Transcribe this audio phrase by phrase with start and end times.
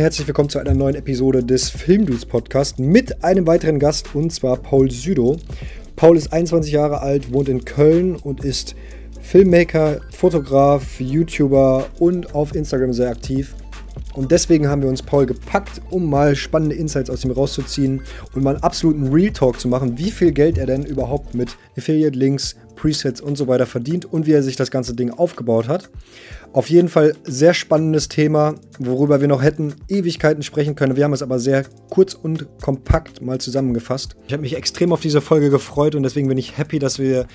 [0.00, 4.56] herzlich willkommen zu einer neuen Episode des Filmdudes Podcast mit einem weiteren Gast und zwar
[4.56, 5.36] Paul Südo.
[5.94, 8.74] Paul ist 21 Jahre alt, wohnt in Köln und ist
[9.20, 13.54] Filmmaker, Fotograf, YouTuber und auf Instagram sehr aktiv.
[14.14, 18.00] Und deswegen haben wir uns Paul gepackt, um mal spannende Insights aus ihm rauszuziehen
[18.34, 21.58] und mal einen absoluten Real Talk zu machen, wie viel Geld er denn überhaupt mit
[21.76, 25.90] Affiliate-Links, Presets und so weiter verdient und wie er sich das ganze Ding aufgebaut hat.
[26.52, 30.96] Auf jeden Fall sehr spannendes Thema, worüber wir noch hätten Ewigkeiten sprechen können.
[30.96, 34.16] Wir haben es aber sehr kurz und kompakt mal zusammengefasst.
[34.26, 37.26] Ich habe mich extrem auf diese Folge gefreut und deswegen bin ich happy, dass wir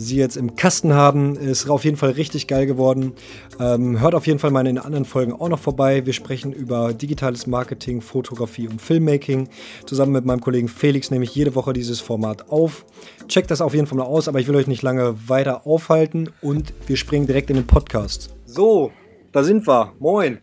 [0.00, 1.36] sie jetzt im Kasten haben.
[1.36, 3.12] Ist auf jeden Fall richtig geil geworden.
[3.60, 6.06] Ähm, hört auf jeden Fall mal in den anderen Folgen auch noch vorbei.
[6.06, 9.48] Wir sprechen über digitales Marketing, Fotografie und Filmmaking.
[9.86, 12.84] Zusammen mit meinem Kollegen Felix nehme ich jede Woche dieses Format auf.
[13.28, 16.30] Checkt das auf jeden Fall mal aus, aber ich will euch nicht lange weiter aufhalten
[16.40, 18.34] und wir springen direkt in den Podcast.
[18.46, 18.90] So,
[19.32, 19.92] da sind wir.
[19.98, 20.40] Moin.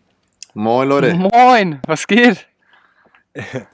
[0.54, 1.14] Moin, Leute.
[1.14, 2.46] Moin, was geht?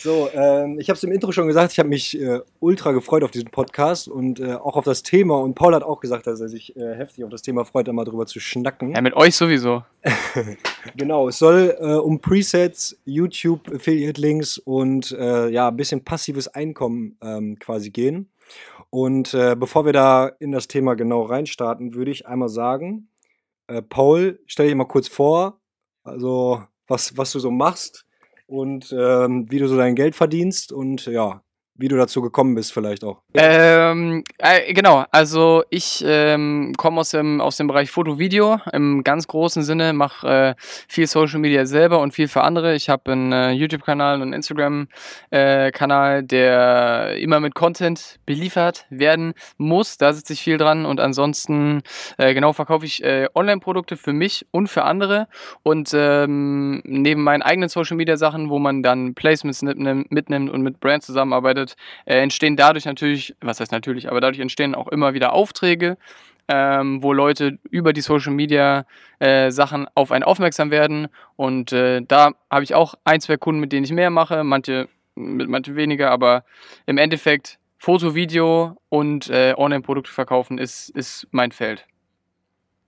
[0.00, 3.22] so, ähm, ich habe es im Intro schon gesagt, ich habe mich äh, ultra gefreut
[3.22, 5.38] auf diesen Podcast und äh, auch auf das Thema.
[5.38, 7.92] Und Paul hat auch gesagt, dass er sich äh, heftig auf das Thema freut, da
[7.92, 8.94] mal drüber zu schnacken.
[8.94, 9.84] Ja, mit euch sowieso.
[10.96, 17.16] genau, es soll äh, um Presets, YouTube, Affiliate-Links und äh, ja, ein bisschen passives Einkommen
[17.22, 18.30] ähm, quasi gehen.
[18.88, 23.08] Und äh, bevor wir da in das Thema genau reinstarten, würde ich einmal sagen,
[23.88, 25.60] Paul, stell dir mal kurz vor,
[26.02, 28.04] also was, was du so machst
[28.50, 31.42] und ähm, wie du so dein Geld verdienst und ja,
[31.80, 33.22] wie du dazu gekommen bist, vielleicht auch.
[33.34, 39.02] Ähm, äh, genau, also ich ähm, komme aus dem, aus dem Bereich Foto, Video im
[39.02, 40.54] ganz großen Sinne, mache äh,
[40.88, 42.74] viel Social Media selber und viel für andere.
[42.74, 49.32] Ich habe einen äh, YouTube-Kanal und einen Instagram-Kanal, äh, der immer mit Content beliefert werden
[49.56, 49.96] muss.
[49.96, 51.82] Da sitze ich viel dran und ansonsten
[52.18, 55.28] äh, genau verkaufe ich äh, Online-Produkte für mich und für andere
[55.62, 60.78] und ähm, neben meinen eigenen Social Media Sachen, wo man dann Placements mitnimmt und mit
[60.80, 61.76] Brands zusammenarbeitet, wird,
[62.06, 65.96] äh, entstehen dadurch natürlich, was heißt natürlich, aber dadurch entstehen auch immer wieder Aufträge,
[66.48, 68.84] ähm, wo Leute über die Social Media
[69.18, 71.08] äh, Sachen auf einen aufmerksam werden.
[71.36, 74.88] Und äh, da habe ich auch ein, zwei Kunden, mit denen ich mehr mache, manche
[75.16, 76.44] mit manche weniger, aber
[76.86, 81.86] im Endeffekt Foto, Video und äh, Online-Produkte verkaufen ist, ist mein Feld.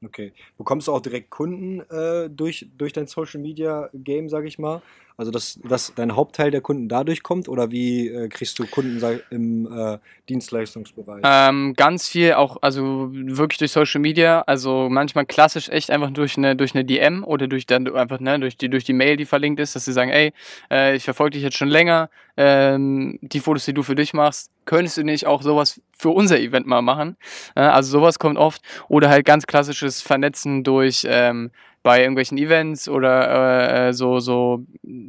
[0.04, 0.32] Okay.
[0.56, 4.82] Bekommst du auch direkt Kunden äh, durch, durch dein Social Media Game, sage ich mal?
[5.16, 9.00] Also, dass, dass dein Hauptteil der Kunden dadurch kommt oder wie äh, kriegst du Kunden
[9.30, 11.22] im äh, Dienstleistungsbereich?
[11.24, 16.36] Ähm, ganz viel auch, also wirklich durch Social Media, also manchmal klassisch echt einfach durch
[16.36, 19.26] eine, durch eine DM oder durch dann einfach, ne, durch die, durch die Mail, die
[19.26, 20.32] verlinkt ist, dass sie sagen, ey,
[20.70, 24.50] äh, ich verfolge dich jetzt schon länger, ähm, die Fotos, die du für dich machst,
[24.64, 27.16] könntest du nicht auch sowas für unser Event mal machen?
[27.54, 28.62] Äh, also sowas kommt oft.
[28.88, 31.50] Oder halt ganz klassisches Vernetzen durch ähm,
[31.82, 34.64] bei irgendwelchen Events oder äh, so, so,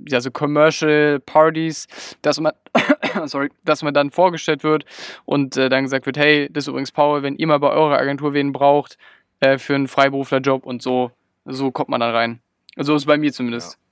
[0.07, 1.87] ja, so Commercial Parties,
[2.21, 2.53] dass man,
[3.25, 4.85] sorry, dass man dann vorgestellt wird
[5.25, 7.99] und äh, dann gesagt wird, hey, das ist übrigens Paul, wenn ihr mal bei eurer
[7.99, 8.97] Agentur wen braucht
[9.39, 11.11] äh, für einen Freiberuflerjob und so,
[11.45, 12.39] so kommt man dann rein.
[12.77, 13.73] So ist es bei mir zumindest.
[13.73, 13.82] Ja.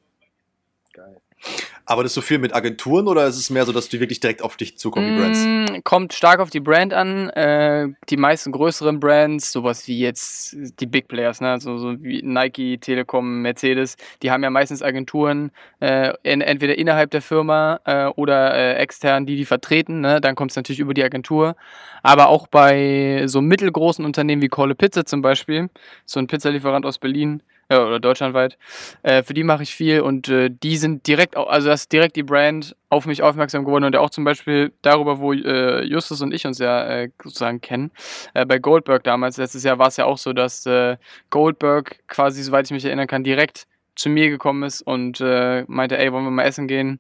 [1.86, 4.56] Arbeitest du viel mit Agenturen oder ist es mehr so, dass die wirklich direkt auf
[4.56, 5.40] dich zukommen, die Brands?
[5.46, 7.30] Mm, kommt stark auf die Brand an.
[7.32, 11.60] Äh, die meisten größeren Brands, sowas wie jetzt die Big Players, ne?
[11.60, 17.12] so, so wie Nike, Telekom, Mercedes, die haben ja meistens Agenturen, äh, in, entweder innerhalb
[17.12, 20.02] der Firma äh, oder äh, extern, die die vertreten.
[20.02, 20.22] Ne?
[20.22, 21.56] Dann kommt es natürlich über die Agentur.
[22.04, 25.70] Aber auch bei so mittelgroßen Unternehmen wie Call a Pizza zum Beispiel,
[26.06, 28.58] so ein Pizzalieferant aus Berlin, ja, oder deutschlandweit.
[29.02, 32.18] Äh, für die mache ich viel und äh, die sind direkt, also das ist direkt
[32.18, 36.34] die Brand auf mich aufmerksam geworden und auch zum Beispiel darüber, wo äh, Justus und
[36.34, 37.92] ich uns ja äh, sozusagen kennen.
[38.34, 40.98] Äh, bei Goldberg damals, letztes Jahr war es ja auch so, dass äh,
[41.30, 46.12] Goldberg quasi, soweit ich mich erinnern kann, direkt zu mir gekommen ist und meinte, ey,
[46.12, 47.00] wollen wir mal essen gehen?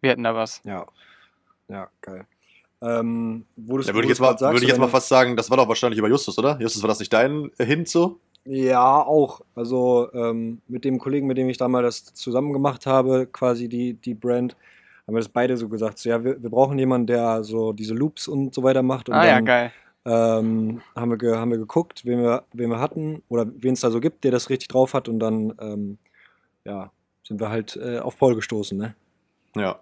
[0.00, 0.60] Wir hätten da was.
[0.64, 0.84] Ja,
[1.68, 2.26] ja, geil.
[2.82, 5.56] Ähm, da würde ich jetzt, mal, sagst, würd ich jetzt mal fast sagen, das war
[5.56, 6.60] doch wahrscheinlich über Justus, oder?
[6.60, 8.18] Justus, war das nicht dein Hint so?
[8.44, 9.42] Ja, auch.
[9.54, 13.94] Also ähm, mit dem Kollegen, mit dem ich damals das zusammen gemacht habe, quasi die,
[13.94, 14.56] die Brand,
[15.06, 15.98] haben wir das beide so gesagt.
[15.98, 19.08] So, ja, wir, wir brauchen jemanden, der so diese Loops und so weiter macht.
[19.08, 19.72] Und ah, dann, ja, geil.
[20.04, 23.90] Ähm, haben, wir haben wir geguckt, wen wir, wen wir hatten oder wen es da
[23.90, 25.08] so gibt, der das richtig drauf hat.
[25.08, 25.98] Und dann, ähm,
[26.64, 26.90] ja,
[27.22, 28.96] sind wir halt äh, auf Paul gestoßen, ne?
[29.54, 29.78] Ja.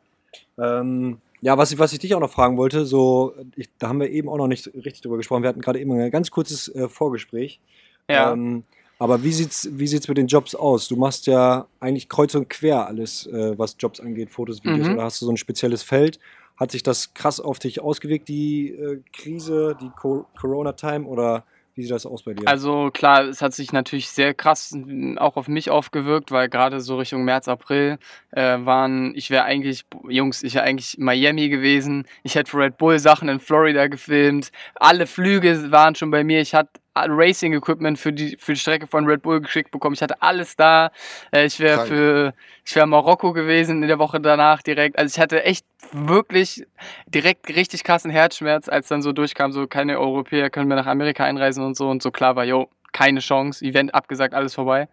[0.59, 4.01] Ähm, ja, was ich, was ich dich auch noch fragen wollte, so, ich, da haben
[4.01, 5.43] wir eben auch noch nicht richtig drüber gesprochen.
[5.43, 7.61] Wir hatten gerade eben ein ganz kurzes äh, Vorgespräch.
[8.09, 8.33] Ja.
[8.33, 8.65] Ähm,
[8.99, 10.87] aber wie sieht's, wie sieht's mit den Jobs aus?
[10.87, 14.95] Du machst ja eigentlich kreuz und quer alles, äh, was Jobs angeht, Fotos, Videos, mhm.
[14.95, 16.19] oder hast du so ein spezielles Feld?
[16.59, 21.45] Hat sich das krass auf dich ausgewirkt, die äh, Krise, die Co Corona-Time, oder
[21.75, 22.47] Wie sieht das aus bei dir?
[22.49, 24.77] Also klar, es hat sich natürlich sehr krass
[25.17, 27.99] auch auf mich aufgewirkt, weil gerade so Richtung März, April
[28.33, 32.07] äh, waren, ich wäre eigentlich, Jungs, ich wäre eigentlich Miami gewesen.
[32.23, 34.51] Ich hätte Red Bull Sachen in Florida gefilmt.
[34.75, 36.41] Alle Flüge waren schon bei mir.
[36.41, 39.95] Ich hatte Racing Equipment für die, für die Strecke von Red Bull geschickt bekommen.
[39.95, 40.91] Ich hatte alles da.
[41.33, 42.35] Äh, ich wäre für,
[42.65, 44.99] ich wäre Marokko gewesen in der Woche danach direkt.
[44.99, 46.67] Also ich hatte echt wirklich
[47.07, 51.25] direkt richtig krassen Herzschmerz, als dann so durchkam, so keine Europäer können mehr nach Amerika
[51.25, 54.89] einreisen und so und so klar war, yo, keine Chance, Event abgesagt, alles vorbei.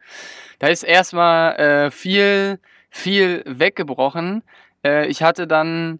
[0.59, 2.59] Da ist erstmal äh, viel,
[2.89, 4.43] viel weggebrochen.
[4.83, 5.99] Äh, ich hatte dann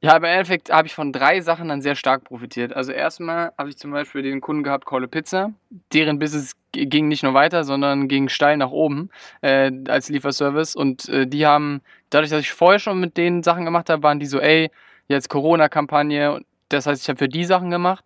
[0.00, 2.72] ja, im Endeffekt habe ich von drei Sachen dann sehr stark profitiert.
[2.72, 5.52] Also erstmal habe ich zum Beispiel den Kunden gehabt, Kolle Pizza.
[5.92, 9.10] Deren Business ging nicht nur weiter, sondern ging steil nach oben
[9.40, 10.76] äh, als Lieferservice.
[10.76, 11.80] Und äh, die haben,
[12.10, 14.70] dadurch, dass ich vorher schon mit denen Sachen gemacht habe, waren die so, ey,
[15.08, 16.42] jetzt Corona-Kampagne.
[16.68, 18.04] Das heißt, ich habe für die Sachen gemacht.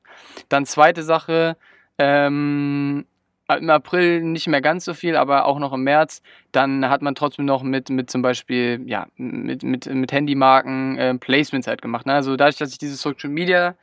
[0.48, 1.58] Dann zweite Sache,
[1.98, 3.04] ähm,
[3.54, 6.22] im April nicht mehr ganz so viel, aber auch noch im März,
[6.52, 11.14] dann hat man trotzdem noch mit, mit zum Beispiel, ja, mit, mit, mit Handymarken äh,
[11.14, 12.06] Placements halt gemacht.
[12.06, 12.14] Ne?
[12.14, 13.74] Also dadurch, dass ich diese Social Media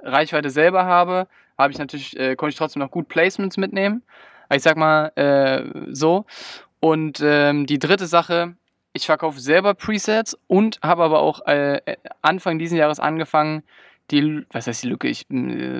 [0.00, 1.26] Reichweite selber habe,
[1.58, 4.02] habe ich natürlich, äh, konnte ich trotzdem noch gut Placements mitnehmen.
[4.52, 6.24] Ich sag mal äh, so.
[6.80, 8.54] Und ähm, die dritte Sache,
[8.92, 11.80] ich verkaufe selber Presets und habe aber auch äh,
[12.22, 13.62] Anfang dieses Jahres angefangen,
[14.10, 15.26] die, was heißt die Lücke, ich,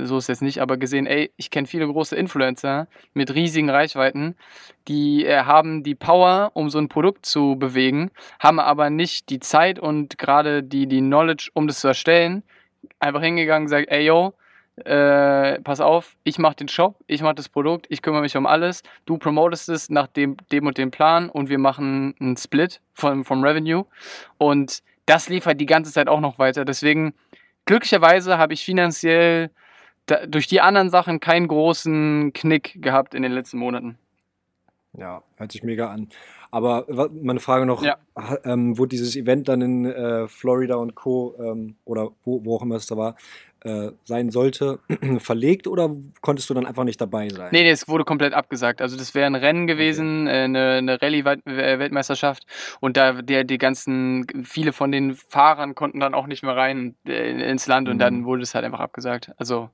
[0.05, 4.34] so ist jetzt nicht, aber gesehen, ey, ich kenne viele große Influencer mit riesigen Reichweiten,
[4.88, 9.40] die äh, haben die Power, um so ein Produkt zu bewegen, haben aber nicht die
[9.40, 12.43] Zeit und gerade die, die Knowledge, um das zu erstellen.
[12.99, 14.34] Einfach hingegangen, sagt, ey, yo,
[14.84, 18.46] äh, pass auf, ich mache den Shop, ich mache das Produkt, ich kümmere mich um
[18.46, 22.81] alles, du promotest es nach dem, dem und dem Plan und wir machen einen Split
[22.93, 23.87] vom, vom Revenue
[24.38, 26.64] und das liefert die ganze Zeit auch noch weiter.
[26.64, 27.14] Deswegen
[27.66, 29.50] glücklicherweise habe ich finanziell
[30.06, 33.98] da, durch die anderen Sachen keinen großen Knick gehabt in den letzten Monaten.
[34.94, 36.08] Ja, hört sich mega an.
[36.50, 37.98] Aber meine Frage noch, ja.
[38.44, 41.34] ähm, wurde dieses Event dann in äh, Florida und Co.
[41.38, 43.16] Ähm, oder wo, wo auch immer es da war,
[43.66, 44.78] äh, sein sollte,
[45.18, 45.90] verlegt oder
[46.20, 47.48] konntest du dann einfach nicht dabei sein?
[47.50, 48.80] Nee, nee, es wurde komplett abgesagt.
[48.80, 50.36] Also das wäre ein Rennen gewesen, okay.
[50.36, 52.46] äh, eine, eine Rallye-Weltmeisterschaft
[52.80, 56.94] und da der, die ganzen, viele von den Fahrern konnten dann auch nicht mehr rein
[57.08, 57.94] äh, ins Land mhm.
[57.94, 58.24] und dann mhm.
[58.26, 59.32] wurde es halt einfach abgesagt.
[59.36, 59.70] Also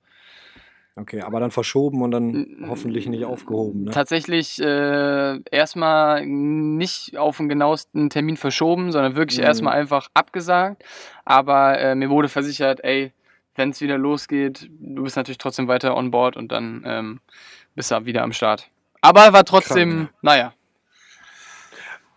[0.95, 3.85] Okay, aber dann verschoben und dann hoffentlich nicht aufgehoben.
[3.85, 3.91] Ne?
[3.93, 9.45] Tatsächlich äh, erstmal nicht auf den genauesten Termin verschoben, sondern wirklich mhm.
[9.45, 10.85] erstmal einfach abgesagt.
[11.25, 13.13] Aber äh, mir wurde versichert, ey,
[13.55, 17.21] wenn es wieder losgeht, du bist natürlich trotzdem weiter on board und dann ähm,
[17.75, 18.71] bist du wieder am Start.
[19.01, 20.11] Aber war trotzdem, Krank.
[20.23, 20.55] naja.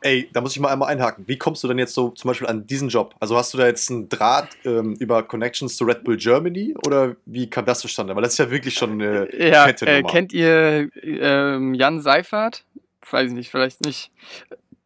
[0.01, 1.27] Ey, da muss ich mal einmal einhaken.
[1.27, 3.15] Wie kommst du denn jetzt so zum Beispiel an diesen Job?
[3.19, 7.15] Also hast du da jetzt einen Draht ähm, über Connections zu Red Bull Germany oder
[7.25, 8.15] wie kam das zustande?
[8.15, 10.11] Weil das ist ja wirklich schon eine ja, fette äh, Nummer.
[10.11, 12.65] Kennt ihr ähm, Jan Seifert?
[13.09, 14.11] Weiß ich nicht, vielleicht nicht.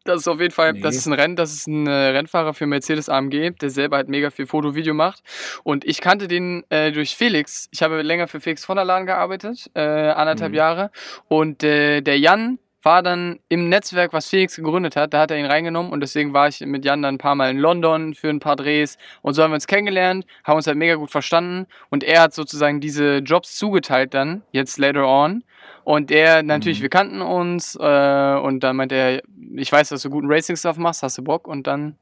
[0.09, 0.81] Das ist auf jeden Fall, nee.
[0.81, 4.09] das ist ein Rennen, das ist ein äh, Rennfahrer für Mercedes AMG, der selber halt
[4.09, 5.21] mega viel Foto-Video macht.
[5.63, 7.69] Und ich kannte den äh, durch Felix.
[7.71, 10.57] Ich habe länger für Felix von der Lahn gearbeitet, äh, anderthalb mhm.
[10.57, 10.91] Jahre.
[11.27, 15.37] Und äh, der Jan war dann im Netzwerk, was Felix gegründet hat, da hat er
[15.37, 18.29] ihn reingenommen und deswegen war ich mit Jan dann ein paar Mal in London für
[18.29, 21.67] ein paar Drehs und so haben wir uns kennengelernt, haben uns halt mega gut verstanden
[21.89, 25.43] und er hat sozusagen diese Jobs zugeteilt dann, jetzt later on
[25.83, 26.83] und er, natürlich, mhm.
[26.83, 29.23] wir kannten uns äh, und dann meinte er,
[29.55, 31.47] ich weiß, dass du guten Racing-Stuff machst, hast du Bock?
[31.47, 31.97] Und dann,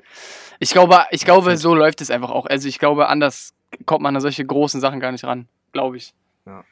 [0.59, 2.45] ich glaube, ich glaube, so läuft es einfach auch.
[2.47, 3.53] Also ich glaube, anders
[3.85, 6.13] kommt man an solche großen Sachen gar nicht ran, glaube ich.
[6.45, 6.63] Ja.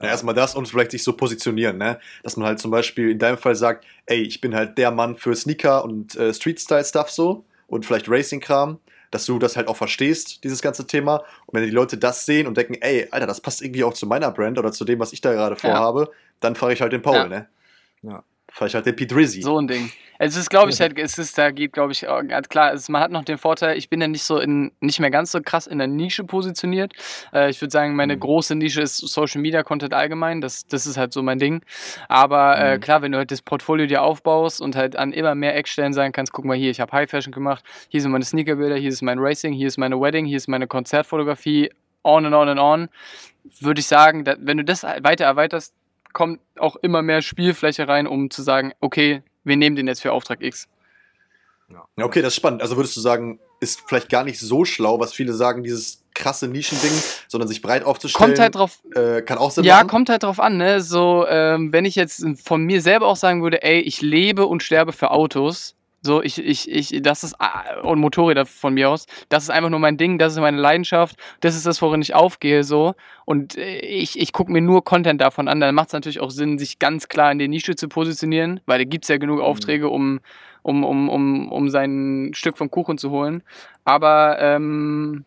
[0.00, 2.00] Ja, erstmal das und vielleicht sich so positionieren, ne?
[2.22, 5.16] Dass man halt zum Beispiel in deinem Fall sagt, ey, ich bin halt der Mann
[5.16, 8.78] für Sneaker und äh, Street-Style-Stuff so und vielleicht Racing-Kram
[9.14, 11.18] dass du das halt auch verstehst, dieses ganze Thema.
[11.46, 14.08] Und wenn die Leute das sehen und denken, ey, Alter, das passt irgendwie auch zu
[14.08, 16.18] meiner Brand oder zu dem, was ich da gerade vorhabe, ja.
[16.40, 17.28] dann fahre ich halt den Paul, ja.
[17.28, 17.48] ne?
[18.02, 18.24] Ja.
[18.60, 19.42] Ich halt den Pete Rizzi.
[19.42, 19.90] So ein Ding.
[20.18, 23.02] Es ist, glaube ich, halt, es ist, da geht, glaube ich, ganz klar, es, man
[23.02, 25.66] hat noch den Vorteil, ich bin ja nicht so in, nicht mehr ganz so krass
[25.66, 26.92] in der Nische positioniert.
[27.32, 28.20] Äh, ich würde sagen, meine mhm.
[28.20, 30.40] große Nische ist Social Media Content allgemein.
[30.40, 31.62] Das, das ist halt so mein Ding.
[32.08, 32.80] Aber äh, mhm.
[32.80, 36.12] klar, wenn du halt das Portfolio dir aufbaust und halt an immer mehr Eckstellen sagen
[36.12, 39.02] kannst, guck mal hier, ich habe High Fashion gemacht, hier sind meine Sneakerbilder, hier ist
[39.02, 41.70] mein Racing, hier ist meine Wedding, hier ist meine Konzertfotografie,
[42.04, 42.88] on and on and on,
[43.60, 45.74] würde ich sagen, dass, wenn du das weiter erweiterst,
[46.14, 50.12] kommt auch immer mehr Spielfläche rein, um zu sagen, okay, wir nehmen den jetzt für
[50.12, 50.68] Auftrag X.
[51.68, 52.62] Ja, okay, das ist spannend.
[52.62, 56.46] Also würdest du sagen, ist vielleicht gar nicht so schlau, was viele sagen, dieses krasse
[56.46, 56.92] Nischending,
[57.26, 58.26] sondern sich breit aufzustellen.
[58.28, 58.78] Kommt halt drauf.
[58.94, 59.88] Äh, kann auch Sinn Ja, machen.
[59.88, 60.80] kommt halt drauf an, ne?
[60.80, 64.62] So, ähm, wenn ich jetzt von mir selber auch sagen würde, ey, ich lebe und
[64.62, 65.74] sterbe für Autos,
[66.06, 69.70] So, ich, ich, ich, das ist, ah, und Motorräder von mir aus, das ist einfach
[69.70, 72.94] nur mein Ding, das ist meine Leidenschaft, das ist das, worin ich aufgehe, so.
[73.24, 76.30] Und äh, ich, ich gucke mir nur Content davon an, dann macht es natürlich auch
[76.30, 79.38] Sinn, sich ganz klar in der Nische zu positionieren, weil da gibt es ja genug
[79.38, 79.44] Mhm.
[79.44, 80.20] Aufträge, um,
[80.62, 83.42] um, um, um, um sein Stück vom Kuchen zu holen.
[83.84, 85.24] Aber, ähm,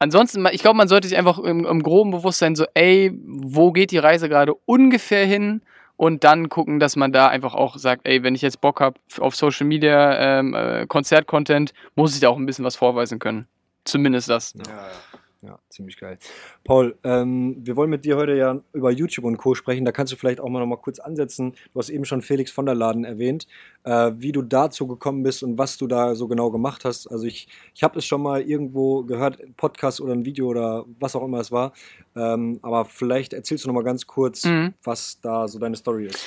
[0.00, 3.90] Ansonsten, ich glaube, man sollte sich einfach im, im groben Bewusstsein so, ey, wo geht
[3.90, 5.60] die Reise gerade ungefähr hin?
[5.98, 9.00] Und dann gucken, dass man da einfach auch sagt, ey, wenn ich jetzt Bock habe
[9.18, 13.48] auf Social Media, ähm, äh, Konzert-Content, muss ich da auch ein bisschen was vorweisen können.
[13.84, 14.54] Zumindest das.
[14.54, 14.90] Ja, ja.
[15.40, 16.18] Ja, ziemlich geil.
[16.64, 19.54] Paul, ähm, wir wollen mit dir heute ja über YouTube und Co.
[19.54, 19.84] sprechen.
[19.84, 21.54] Da kannst du vielleicht auch mal noch mal kurz ansetzen.
[21.72, 23.46] Du hast eben schon Felix von der Laden erwähnt,
[23.88, 27.06] äh, wie du dazu gekommen bist und was du da so genau gemacht hast.
[27.06, 31.16] Also ich, ich habe es schon mal irgendwo gehört, Podcast oder ein Video oder was
[31.16, 31.72] auch immer es war.
[32.14, 34.74] Ähm, aber vielleicht erzählst du noch mal ganz kurz, Mhm.
[34.84, 36.24] was da so deine Story ist.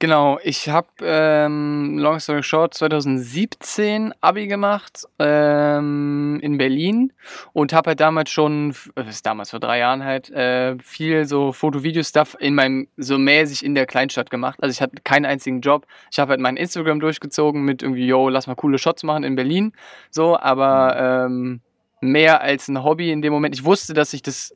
[0.00, 7.12] Genau, ich habe, ähm, long story short, 2017 Abi gemacht ähm, in Berlin
[7.52, 11.52] und habe halt damals schon, was ist damals vor drei Jahren halt, äh, viel so
[11.52, 14.58] Foto-Video-Stuff in meinem, so mäßig in der Kleinstadt gemacht.
[14.62, 15.86] Also ich hatte keinen einzigen Job.
[16.10, 19.36] Ich habe halt mein Instagram durchgezogen mit irgendwie, yo, lass mal coole Shots machen in
[19.36, 19.72] Berlin.
[20.10, 21.60] So, aber ähm,
[22.00, 23.54] mehr als ein Hobby in dem Moment.
[23.54, 24.52] Ich wusste, dass ich das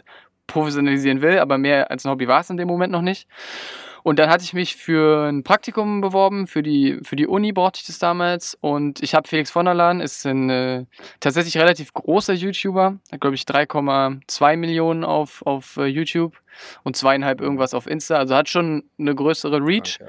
[0.46, 3.28] professionalisieren will, aber mehr als ein Hobby war es in dem Moment noch nicht.
[4.02, 7.80] Und dann hatte ich mich für ein Praktikum beworben, für die, für die Uni brauchte
[7.80, 8.56] ich das damals.
[8.60, 10.84] Und ich habe Felix von der Laden, ist ein äh,
[11.20, 16.36] tatsächlich relativ großer YouTuber, hat glaube ich 3,2 Millionen auf, auf äh, YouTube
[16.84, 18.16] und zweieinhalb irgendwas auf Insta.
[18.16, 20.06] Also hat schon eine größere Reach, Ja,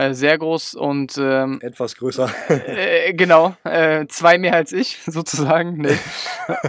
[0.00, 2.30] äh, sehr groß und ähm, etwas größer.
[2.48, 5.76] äh, genau, äh, zwei mehr als ich, sozusagen.
[5.78, 5.98] Nee.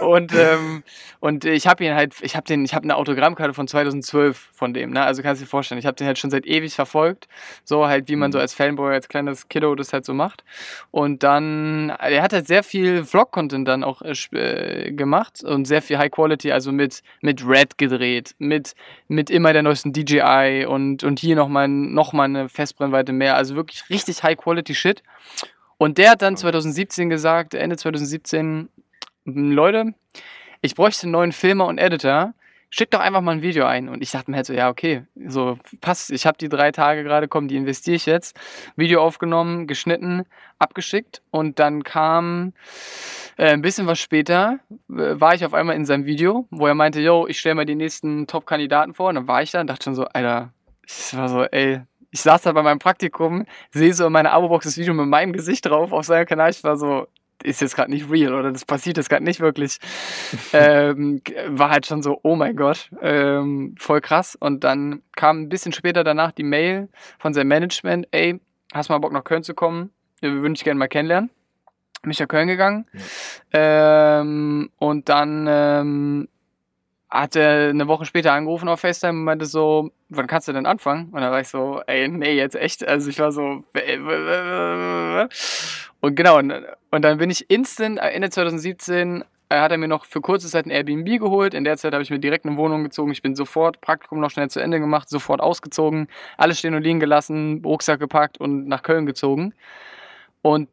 [0.02, 0.84] Und, ähm,
[1.22, 4.74] und ich habe ihn halt, ich habe den, ich habe eine Autogrammkarte von 2012 von
[4.74, 5.04] dem, ne?
[5.04, 7.28] Also kannst du dir vorstellen, ich habe den halt schon seit ewig verfolgt.
[7.64, 10.44] So halt, wie man so als Fanboy, als kleines Kiddo das halt so macht.
[10.90, 15.82] Und dann, er hat halt sehr viel Vlog-Content dann auch äh, äh, gemacht und sehr
[15.82, 18.76] viel High Quality, also mit, mit Red gedreht, mit,
[19.08, 23.36] mit immer der neuesten DJI und, und hier nochmal noch mal eine Festbrennweite mehr.
[23.36, 25.04] Also wirklich richtig High Quality Shit.
[25.78, 28.70] Und der hat dann 2017 gesagt, Ende 2017,
[29.26, 29.94] "M, Leute,
[30.62, 32.34] ich bräuchte einen neuen Filmer und Editor.
[32.70, 33.90] Schickt doch einfach mal ein Video ein.
[33.90, 36.10] Und ich dachte mir halt so, ja, okay, so passt.
[36.12, 38.40] Ich habe die drei Tage gerade, komm, die investiere ich jetzt.
[38.78, 40.24] Video aufgenommen, geschnitten,
[40.58, 41.22] abgeschickt.
[41.32, 42.54] Und dann kam
[43.38, 46.76] äh, ein bisschen was später, äh, war ich auf einmal in seinem Video, wo er
[46.76, 49.10] meinte, yo, ich stelle mal die nächsten Top-Kandidaten vor.
[49.10, 50.54] Und dann war ich da und dachte schon so, Alter,
[50.88, 54.66] ich war so, ey, ich saß da bei meinem Praktikum, sehe so in meiner Abo-Box
[54.66, 56.52] das Video mit meinem Gesicht drauf auf seinem Kanal.
[56.52, 57.08] Ich war so,
[57.44, 59.80] ist jetzt gerade nicht real oder das passiert jetzt gerade nicht wirklich.
[60.54, 64.36] ähm, war halt schon so, oh mein Gott, ähm, voll krass.
[64.36, 66.90] Und dann kam ein bisschen später danach die Mail
[67.20, 68.40] von seinem Management, ey,
[68.74, 69.92] hast mal Bock nach Köln zu kommen?
[70.20, 71.30] Wir würden dich gerne mal kennenlernen.
[72.02, 72.86] Bin ich nach Köln gegangen.
[73.54, 76.28] Ähm, und dann ähm,
[77.12, 80.66] hat er eine Woche später angerufen auf FaceTime und meinte so, wann kannst du denn
[80.66, 81.10] anfangen?
[81.12, 82.88] Und dann war ich so, ey, nee, jetzt echt.
[82.88, 83.64] Also ich war so,
[86.00, 86.54] und genau, und,
[86.90, 90.48] und dann bin ich instant, äh, Ende 2017, äh, hat er mir noch für kurze
[90.48, 91.54] Zeit ein Airbnb geholt.
[91.54, 93.12] In der Zeit habe ich mir direkt eine Wohnung gezogen.
[93.12, 97.02] Ich bin sofort, Praktikum noch schnell zu Ende gemacht, sofort ausgezogen, alles stehen und liegen
[97.02, 99.54] gelassen, Rucksack gepackt und nach Köln gezogen.
[100.42, 100.70] Und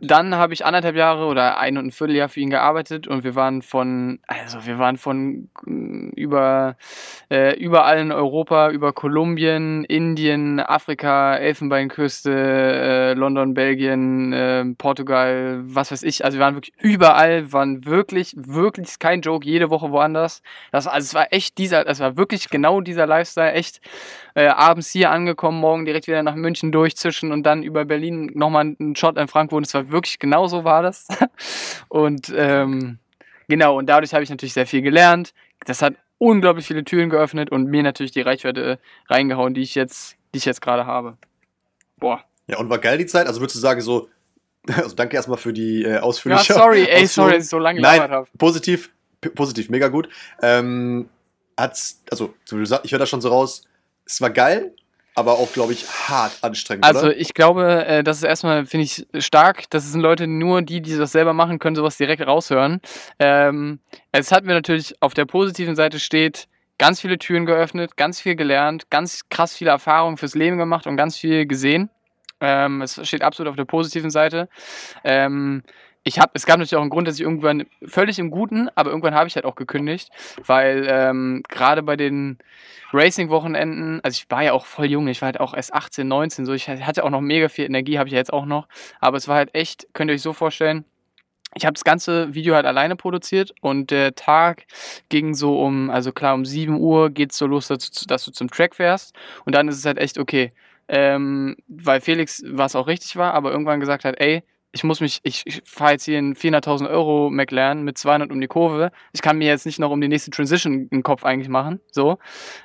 [0.00, 3.34] dann habe ich anderthalb Jahre oder ein und ein Vierteljahr für ihn gearbeitet und wir
[3.34, 6.76] waren von, also wir waren von mm, über
[7.30, 15.90] äh, überall in Europa, über Kolumbien, Indien, Afrika, Elfenbeinküste, äh, London, Belgien, äh, Portugal, was
[15.90, 16.24] weiß ich.
[16.24, 20.42] Also wir waren wirklich überall, waren wirklich, wirklich kein Joke, jede Woche woanders.
[20.72, 23.80] Das, also es war echt dieser, es war wirklich genau dieser Lifestyle, echt
[24.34, 28.76] äh, abends hier angekommen, morgen direkt wieder nach München durchzischen und dann über Berlin nochmal
[28.78, 29.66] einen Shot in Frankfurt.
[29.66, 31.06] Es war wirklich genau so war das.
[31.88, 32.98] und ähm,
[33.48, 35.34] genau, und dadurch habe ich natürlich sehr viel gelernt.
[35.64, 40.16] Das hat unglaublich viele Türen geöffnet und mir natürlich die Reichweite reingehauen, die ich jetzt,
[40.34, 41.16] die ich jetzt gerade habe.
[41.98, 42.24] Boah.
[42.46, 43.26] Ja, und war geil die Zeit?
[43.26, 44.08] Also würdest du sagen, so,
[44.76, 47.80] also danke erstmal für die äh, Ja, ausführliche sorry, ey, sorry, dass ich so lange
[47.80, 48.28] Nein, habe.
[48.36, 48.90] positiv,
[49.34, 50.08] positiv, mega gut.
[50.42, 51.08] Ähm,
[51.56, 52.34] hat's, also,
[52.82, 53.64] ich höre da schon so raus,
[54.04, 54.74] es war geil,
[55.18, 57.16] aber auch, glaube ich, hart anstrengend, Also oder?
[57.16, 59.68] ich glaube, äh, das ist erstmal, finde ich, stark.
[59.70, 62.80] Das sind Leute, nur die, die das selber machen, können sowas direkt raushören.
[63.18, 63.80] Ähm,
[64.12, 66.46] es hat mir natürlich auf der positiven Seite steht,
[66.78, 70.96] ganz viele Türen geöffnet, ganz viel gelernt, ganz krass viele Erfahrungen fürs Leben gemacht und
[70.96, 71.90] ganz viel gesehen.
[72.40, 74.48] Ähm, es steht absolut auf der positiven Seite.
[75.02, 75.64] Ähm,
[76.08, 78.90] ich habe, es gab natürlich auch einen Grund, dass ich irgendwann völlig im Guten, aber
[78.90, 80.10] irgendwann habe ich halt auch gekündigt,
[80.44, 82.38] weil ähm, gerade bei den
[82.92, 86.46] Racing-Wochenenden, also ich war ja auch voll jung, ich war halt auch erst 18, 19,
[86.46, 88.68] so ich hatte auch noch mega viel Energie, habe ich ja jetzt auch noch,
[89.00, 90.84] aber es war halt echt, könnt ihr euch so vorstellen,
[91.54, 94.64] ich habe das ganze Video halt alleine produziert und der Tag
[95.10, 98.24] ging so um, also klar, um 7 Uhr geht es so los, dass du, dass
[98.24, 100.52] du zum Track fährst und dann ist es halt echt okay.
[100.88, 105.20] Ähm, weil Felix, was auch richtig war, aber irgendwann gesagt hat, ey, ich muss mich,
[105.22, 108.90] ich, ich fahre jetzt hier einen 400.000 Euro McLaren mit 200 um die Kurve.
[109.12, 111.80] Ich kann mir jetzt nicht noch um die nächste Transition im Kopf eigentlich machen.
[111.90, 112.18] So.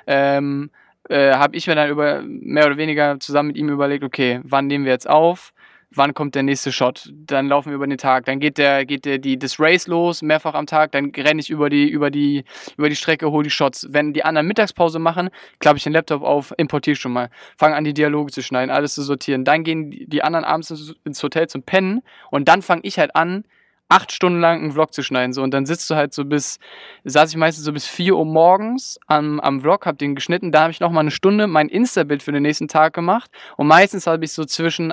[0.06, 0.70] Ähm,
[1.08, 4.66] äh, habe ich mir dann über mehr oder weniger zusammen mit ihm überlegt, okay, wann
[4.66, 5.53] nehmen wir jetzt auf?
[5.96, 9.04] Wann kommt der nächste Shot, dann laufen wir über den Tag, dann geht der, geht
[9.04, 12.44] der, die, das Race los, mehrfach am Tag, dann renne ich über die, über die,
[12.76, 13.86] über die Strecke, hole die Shots.
[13.90, 17.84] Wenn die anderen Mittagspause machen, klappe ich den Laptop auf, importiere schon mal, fange an,
[17.84, 19.44] die Dialoge zu schneiden, alles zu sortieren.
[19.44, 23.44] Dann gehen die anderen abends ins Hotel zum Pennen und dann fange ich halt an,
[23.88, 25.32] acht Stunden lang einen Vlog zu schneiden.
[25.32, 26.58] So, und dann sitzt du halt so bis,
[27.04, 30.62] saß ich meistens so bis 4 Uhr morgens am, am Vlog, hab den geschnitten, da
[30.62, 33.30] habe ich nochmal eine Stunde mein Insta-Bild für den nächsten Tag gemacht.
[33.56, 34.92] Und meistens habe ich so zwischen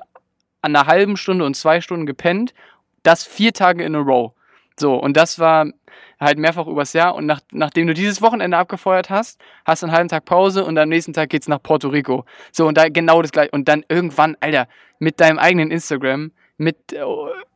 [0.62, 2.54] an einer halben Stunde und zwei Stunden gepennt.
[3.04, 4.34] Das vier Tage in a row.
[4.80, 5.68] So, und das war
[6.20, 7.16] halt mehrfach übers Jahr.
[7.16, 10.78] Und nach, nachdem du dieses Wochenende abgefeuert hast, hast du einen halben Tag Pause und
[10.78, 12.26] am nächsten Tag geht's nach Puerto Rico.
[12.52, 13.52] So, und da genau das gleiche.
[13.52, 14.68] Und dann irgendwann, Alter,
[15.00, 16.78] mit deinem eigenen Instagram, mit,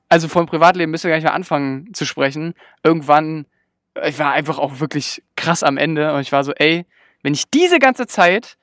[0.09, 2.53] also vom Privatleben müssen wir gar nicht mehr anfangen zu sprechen.
[2.83, 3.45] Irgendwann,
[4.03, 6.85] ich war einfach auch wirklich krass am Ende und ich war so, ey,
[7.21, 8.57] wenn ich diese ganze Zeit,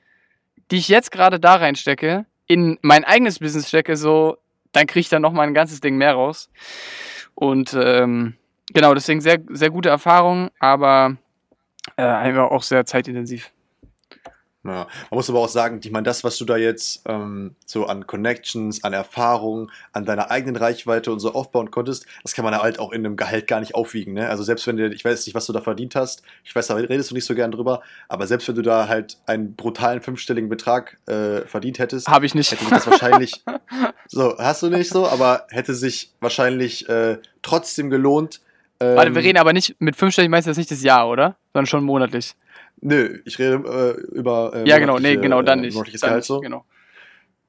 [0.71, 4.37] die ich jetzt gerade da reinstecke, in mein eigenes Business stecke, so,
[4.73, 6.51] dann kriege ich da nochmal ein ganzes Ding mehr raus.
[7.33, 8.35] Und ähm,
[8.73, 11.17] genau, deswegen sehr, sehr gute Erfahrung, aber
[11.97, 13.51] äh, auch sehr zeitintensiv.
[14.65, 14.87] Ja.
[15.09, 18.07] Man muss aber auch sagen, ich meine, das, was du da jetzt ähm, so an
[18.07, 22.79] Connections, an Erfahrung, an deiner eigenen Reichweite und so aufbauen konntest, das kann man halt
[22.79, 24.13] auch in einem Gehalt gar nicht aufwiegen.
[24.13, 24.29] Ne?
[24.29, 26.75] Also selbst wenn du, ich weiß nicht, was du da verdient hast, ich weiß, da
[26.75, 30.49] redest du nicht so gern drüber, aber selbst wenn du da halt einen brutalen fünfstelligen
[30.49, 32.51] Betrag äh, verdient hättest, habe ich nicht.
[32.51, 33.43] Hätte sich das wahrscheinlich,
[34.07, 38.39] so, hast du nicht so, aber hätte sich wahrscheinlich äh, trotzdem gelohnt.
[38.79, 41.35] Ähm, Warte, wir reden aber nicht, mit fünfstellig meinst du das nicht das Jahr, oder?
[41.51, 42.35] Sondern schon monatlich.
[42.83, 44.51] Nö, ich rede äh, über.
[44.53, 45.73] Äh, ja, genau, nee, genau, dann nicht.
[45.73, 46.41] Monatliches Gehalt so.
[46.41, 46.65] Genau.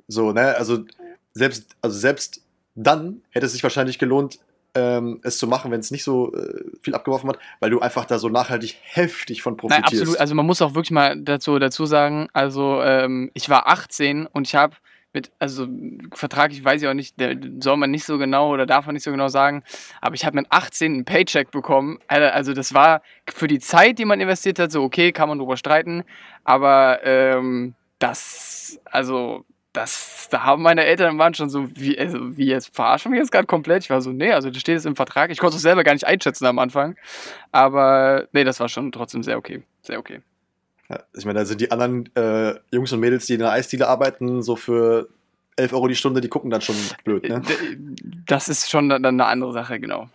[0.07, 0.85] So, ne, also
[1.33, 2.43] selbst, also selbst
[2.77, 4.39] dann hätte es sich wahrscheinlich gelohnt,
[4.77, 8.05] ähm, es zu machen, wenn es nicht so äh, viel abgeworfen hat, weil du einfach
[8.05, 9.93] da so nachhaltig heftig von profitierst.
[9.93, 10.21] Nein, absolut.
[10.21, 14.47] Also man muss auch wirklich mal dazu, dazu sagen, also ähm, ich war 18 und
[14.47, 14.77] ich habe
[15.15, 15.67] mit, also
[16.13, 19.05] vertraglich weiß ich auch nicht, der, soll man nicht so genau oder darf man nicht
[19.05, 19.63] so genau sagen,
[20.01, 21.99] aber ich habe mit 18 einen Paycheck bekommen.
[22.09, 25.57] Also das war für die Zeit, die man investiert hat, so okay, kann man drüber
[25.57, 26.05] streiten,
[26.43, 32.47] aber ähm, das, also das, da haben meine Eltern waren schon so, wie, also, wie
[32.47, 33.83] jetzt verarschen wir jetzt gerade komplett?
[33.83, 35.31] Ich war so, nee, also das steht jetzt im Vertrag.
[35.31, 36.97] Ich konnte es selber gar nicht einschätzen am Anfang,
[37.51, 40.21] aber nee, das war schon trotzdem sehr okay, sehr okay.
[41.17, 44.43] Ich meine, da sind die anderen äh, Jungs und Mädels, die in der Eisdiele arbeiten,
[44.43, 45.09] so für
[45.57, 47.43] 11 Euro die Stunde, die gucken dann schon blöd, ne?
[48.27, 50.09] Das ist schon dann eine andere Sache, genau.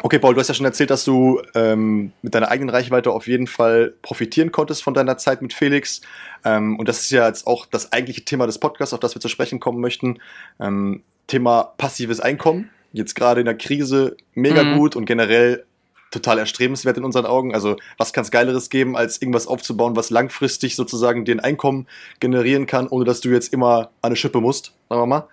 [0.00, 3.26] Okay, Paul, du hast ja schon erzählt, dass du ähm, mit deiner eigenen Reichweite auf
[3.28, 6.00] jeden Fall profitieren konntest von deiner Zeit mit Felix.
[6.44, 9.20] Ähm, und das ist ja jetzt auch das eigentliche Thema des Podcasts, auf das wir
[9.20, 10.18] zu sprechen kommen möchten.
[10.58, 12.70] Ähm, Thema passives Einkommen.
[12.92, 14.78] Jetzt gerade in der Krise mega mhm.
[14.78, 15.64] gut und generell
[16.12, 17.54] total erstrebenswert in unseren Augen.
[17.54, 21.88] Also was kann es Geileres geben, als irgendwas aufzubauen, was langfristig sozusagen den Einkommen
[22.20, 25.28] generieren kann, ohne dass du jetzt immer an eine Schippe musst, sagen wir mal.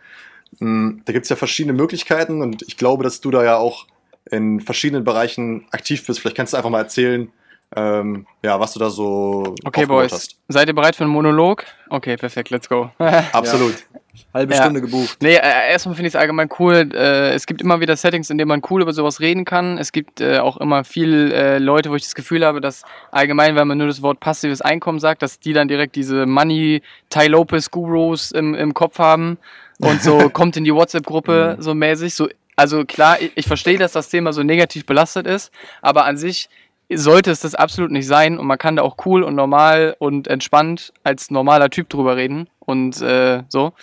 [0.59, 3.85] Mm, da gibt es ja verschiedene Möglichkeiten und ich glaube, dass du da ja auch
[4.31, 6.19] in verschiedenen Bereichen aktiv bist.
[6.19, 7.31] Vielleicht kannst du einfach mal erzählen,
[7.75, 10.37] ähm, ja, was du da so Okay, Boys, hast.
[10.47, 11.65] seid ihr bereit für einen Monolog?
[11.89, 12.89] Okay, perfekt, let's go.
[12.97, 13.75] Absolut.
[13.93, 13.99] Ja.
[14.33, 14.61] Halbe ja.
[14.61, 15.17] Stunde gebucht.
[15.21, 16.89] Nee, äh, erstmal finde ich es allgemein cool.
[16.93, 19.77] Äh, es gibt immer wieder Settings, in denen man cool über sowas reden kann.
[19.77, 23.55] Es gibt äh, auch immer viel äh, Leute, wo ich das Gefühl habe, dass allgemein,
[23.55, 27.27] wenn man nur das Wort passives Einkommen sagt, dass die dann direkt diese Money Ty
[27.27, 29.37] Lopez Gurus im, im Kopf haben
[29.79, 31.61] und so kommt in die WhatsApp-Gruppe mhm.
[31.61, 32.13] so mäßig.
[32.13, 35.51] So, also klar, ich, ich verstehe, dass das Thema so negativ belastet ist,
[35.81, 36.49] aber an sich
[36.93, 40.27] sollte es das absolut nicht sein und man kann da auch cool und normal und
[40.27, 43.73] entspannt als normaler Typ drüber reden und äh, so.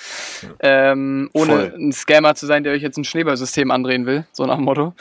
[0.60, 1.74] Ähm, ohne Voll.
[1.78, 4.94] ein Scammer zu sein, der euch jetzt ein Schneeballsystem andrehen will, so nach dem Motto.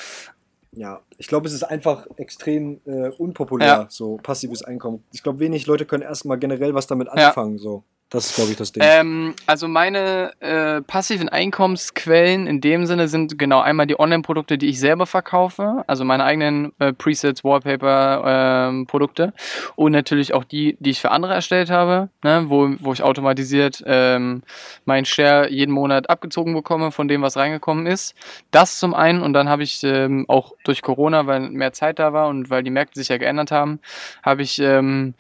[0.72, 3.86] Ja, ich glaube, es ist einfach extrem äh, unpopulär, ja.
[3.90, 5.04] so passives Einkommen.
[5.14, 7.56] Ich glaube, wenig Leute können erstmal generell was damit anfangen.
[7.56, 7.64] Ja.
[7.64, 7.84] So.
[8.10, 8.84] Das ist, glaube ich, das Ding.
[8.86, 14.68] Ähm, also meine äh, passiven Einkommensquellen in dem Sinne sind genau einmal die Online-Produkte, die
[14.68, 19.34] ich selber verkaufe, also meine eigenen äh, Presets, Wallpaper-Produkte
[19.76, 23.84] und natürlich auch die, die ich für andere erstellt habe, ne, wo, wo ich automatisiert
[23.88, 24.44] ähm,
[24.86, 28.14] meinen Share jeden Monat abgezogen bekomme von dem, was reingekommen ist.
[28.52, 32.14] Das zum einen und dann habe ich ähm, auch durch Corona, weil mehr Zeit da
[32.14, 33.80] war und weil die Märkte sich ja geändert haben,
[34.22, 35.16] habe ich ähm,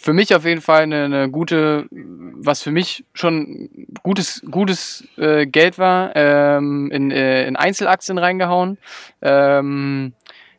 [0.00, 3.68] für mich auf jeden Fall eine, eine gute, was für mich schon
[4.04, 8.78] gutes, gutes äh, Geld war, ähm, in, äh, in Einzelaktien reingehauen.
[9.20, 10.12] Ähm,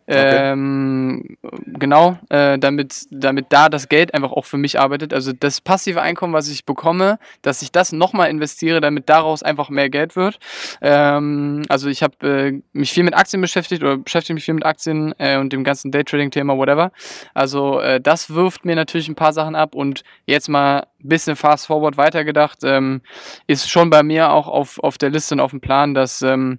[0.10, 0.52] Okay.
[0.54, 5.14] ähm, genau, äh, damit, damit da das Geld einfach auch für mich arbeitet.
[5.14, 9.70] Also das passive Einkommen, was ich bekomme, dass ich das nochmal investiere, damit daraus einfach
[9.70, 10.40] mehr Geld wird.
[10.82, 14.66] Ähm, also ich habe äh, mich viel mit Aktien beschäftigt oder beschäftige mich viel mit
[14.66, 16.92] Aktien äh, und dem ganzen Daytrading-Thema, whatever.
[17.36, 21.36] Also äh, das wirft mir natürlich ein paar Sachen ab und jetzt mal ein bisschen
[21.36, 23.02] fast forward weitergedacht, ähm,
[23.46, 26.58] ist schon bei mir auch auf, auf der Liste und auf dem Plan, dass ähm,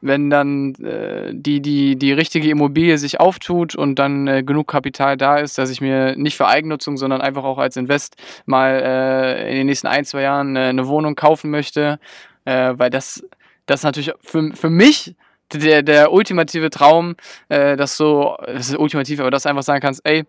[0.00, 5.16] wenn dann äh, die, die, die richtige Immobilie sich auftut und dann äh, genug Kapital
[5.16, 8.16] da ist, dass ich mir nicht für Eigennutzung, sondern einfach auch als Invest
[8.46, 11.98] mal äh, in den nächsten ein, zwei Jahren äh, eine Wohnung kaufen möchte,
[12.44, 13.24] äh, weil das,
[13.66, 15.14] das natürlich für, für mich
[15.52, 17.16] der, der ultimative Traum,
[17.48, 20.24] äh, dass so, das ist ultimativ, aber dass du einfach sagen kannst, ey,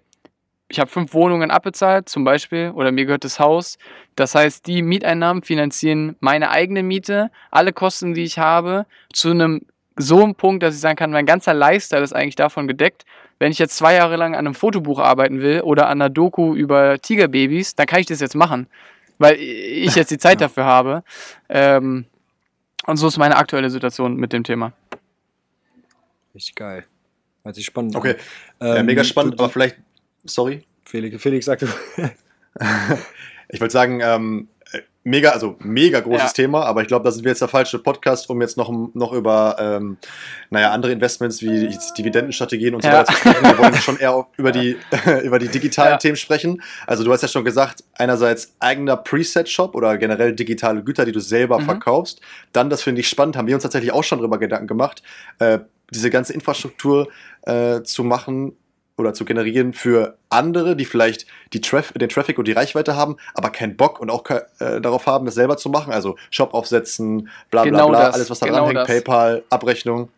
[0.68, 3.78] ich habe fünf Wohnungen abbezahlt, zum Beispiel, oder mir gehört das Haus.
[4.16, 9.62] Das heißt, die Mieteinnahmen finanzieren meine eigene Miete, alle Kosten, die ich habe, zu einem
[9.98, 13.06] so einem Punkt, dass ich sagen kann, mein ganzer Lifestyle ist eigentlich davon gedeckt.
[13.40, 16.56] Wenn ich jetzt zwei Jahre lang an einem Fotobuch arbeiten will oder an einer Doku
[16.56, 18.68] über Tigerbabys, dann kann ich das jetzt machen,
[19.20, 21.04] weil ich jetzt die Zeit dafür habe.
[21.50, 22.06] Ähm,
[22.86, 24.74] und so ist meine aktuelle Situation mit dem Thema.
[26.34, 26.86] Richtig geil.
[27.44, 28.16] Hört sich spannend Okay,
[28.60, 28.68] an.
[28.68, 29.78] ja, Ähm, mega spannend, du- aber vielleicht,
[30.24, 31.68] sorry, Felix, Felix sagte,
[33.50, 34.55] ich wollte sagen, ähm, äh,
[35.06, 36.34] mega, also mega großes Ja.
[36.34, 39.14] Thema, aber ich glaube, da sind wir jetzt der falsche Podcast, um jetzt noch, noch
[39.14, 39.98] über, ähm,
[40.50, 42.96] naja, andere Investments wie Dividendenstrategien und so Ja.
[43.00, 43.44] weiter zu sprechen.
[43.44, 44.76] Wir wollen schon eher über die,
[45.24, 45.98] über die digitalen Ja.
[45.98, 46.62] Themen sprechen.
[46.88, 51.20] Also du hast ja schon gesagt, einerseits eigener Preset-Shop oder generell digitale Güter, die du
[51.22, 51.66] selber Mhm.
[51.66, 52.20] verkaufst.
[52.52, 55.04] Dann, das finde ich spannend, haben wir uns tatsächlich auch schon drüber Gedanken gemacht,
[55.40, 55.60] äh,
[55.94, 57.08] diese ganze Infrastruktur
[57.44, 58.54] äh, zu machen
[58.98, 63.18] oder zu generieren für andere, die vielleicht die Traf den Traffic und die Reichweite haben,
[63.34, 65.92] aber keinen Bock und auch äh, darauf haben, das selber zu machen.
[65.92, 68.88] Also Shop aufsetzen, bla bla Genau bla, das, alles was da genau dran hängt, das.
[68.88, 70.10] PayPal, Abrechnung.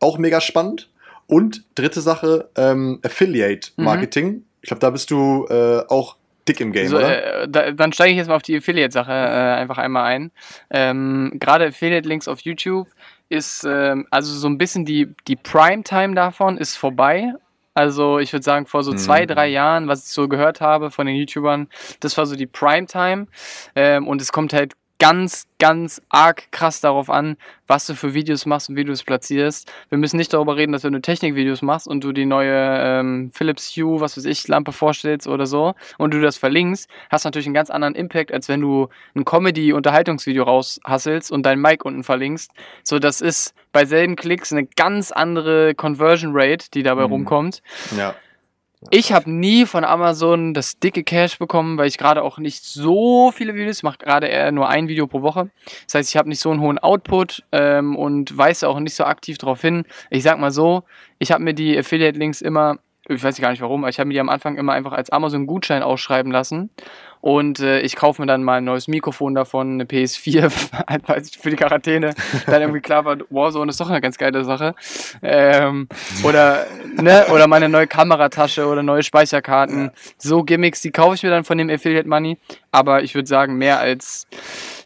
[0.00, 0.88] Auch mega spannend.
[1.26, 4.44] Und dritte Sache, ähm, Affiliate-Marketing.
[4.62, 6.16] Ich glaube, da bist du äh, auch
[6.48, 6.88] dick im Game, Mhm.
[6.88, 7.42] So, oder?
[7.42, 10.30] äh, da, dann steige ich jetzt mal auf die Affiliate-Sache äh, einfach einmal ein.
[10.70, 12.88] Ähm, Gerade Affiliate-Links auf YouTube
[13.28, 17.34] ist, ähm, also so ein bisschen die, die Primetime davon ist vorbei.
[17.78, 19.28] Also ich würde sagen, vor so zwei, Mhm.
[19.28, 21.68] drei Jahren, was ich so gehört habe von den YouTubern,
[22.00, 23.28] das war so die Primetime.
[23.76, 28.46] Ähm, und es kommt halt ganz, ganz arg krass darauf an, was du für Videos
[28.46, 29.70] machst und wie du es platzierst.
[29.90, 33.30] Wir müssen nicht darüber reden, dass wenn du Technikvideos machst und du die neue ähm,
[33.32, 37.28] Philips Hue, was weiß ich, Lampe vorstellst oder so und du das verlinkst, hast du
[37.28, 42.02] natürlich einen ganz anderen Impact, als wenn du ein Comedy-Unterhaltungsvideo raushasselst und dein Mic unten
[42.04, 42.50] verlinkst.
[42.82, 47.12] So, das ist bei selben Klicks eine ganz andere Conversion Rate, die dabei Mhm.
[47.12, 47.62] rumkommt.
[47.96, 48.14] Ja.
[48.90, 53.32] Ich habe nie von Amazon das dicke Cash bekommen, weil ich gerade auch nicht so
[53.32, 55.50] viele Videos mache, gerade eher nur ein Video pro Woche.
[55.86, 59.04] Das heißt, ich habe nicht so einen hohen Output ähm, und weise auch nicht so
[59.04, 59.84] aktiv darauf hin.
[60.10, 60.84] Ich sag mal so,
[61.18, 64.14] ich habe mir die Affiliate-Links immer, ich weiß gar nicht warum, aber ich habe mir
[64.14, 66.70] die am Anfang immer einfach als Amazon-Gutschein ausschreiben lassen.
[67.20, 70.52] Und äh, ich kaufe mir dann mal ein neues Mikrofon davon, eine PS4,
[71.08, 72.14] halt, ich, für die Quarantäne.
[72.46, 74.74] Dann irgendwie klar war, Warzone ist doch eine ganz geile Sache.
[75.22, 75.88] Ähm,
[76.22, 79.90] oder, ne, oder meine neue Kameratasche oder neue Speicherkarten.
[80.16, 82.38] So Gimmicks, die kaufe ich mir dann von dem Affiliate Money.
[82.70, 84.26] Aber ich würde sagen, mehr als,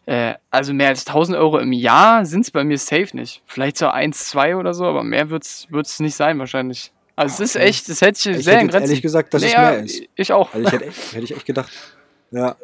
[0.07, 3.43] äh, also mehr als 1000 Euro im Jahr sind es bei mir safe nicht.
[3.47, 6.93] Vielleicht so 1, 2 oder so, aber mehr wird es nicht sein wahrscheinlich.
[7.15, 9.61] Also es ist echt, es hält sich ich sehr hätte ehrlich gesagt, dass es ja,
[9.73, 10.03] mehr ist.
[10.17, 10.55] Ich auch.
[10.55, 11.71] Also ich hätte, echt- hätte ich echt gedacht.
[12.33, 12.57] Ja.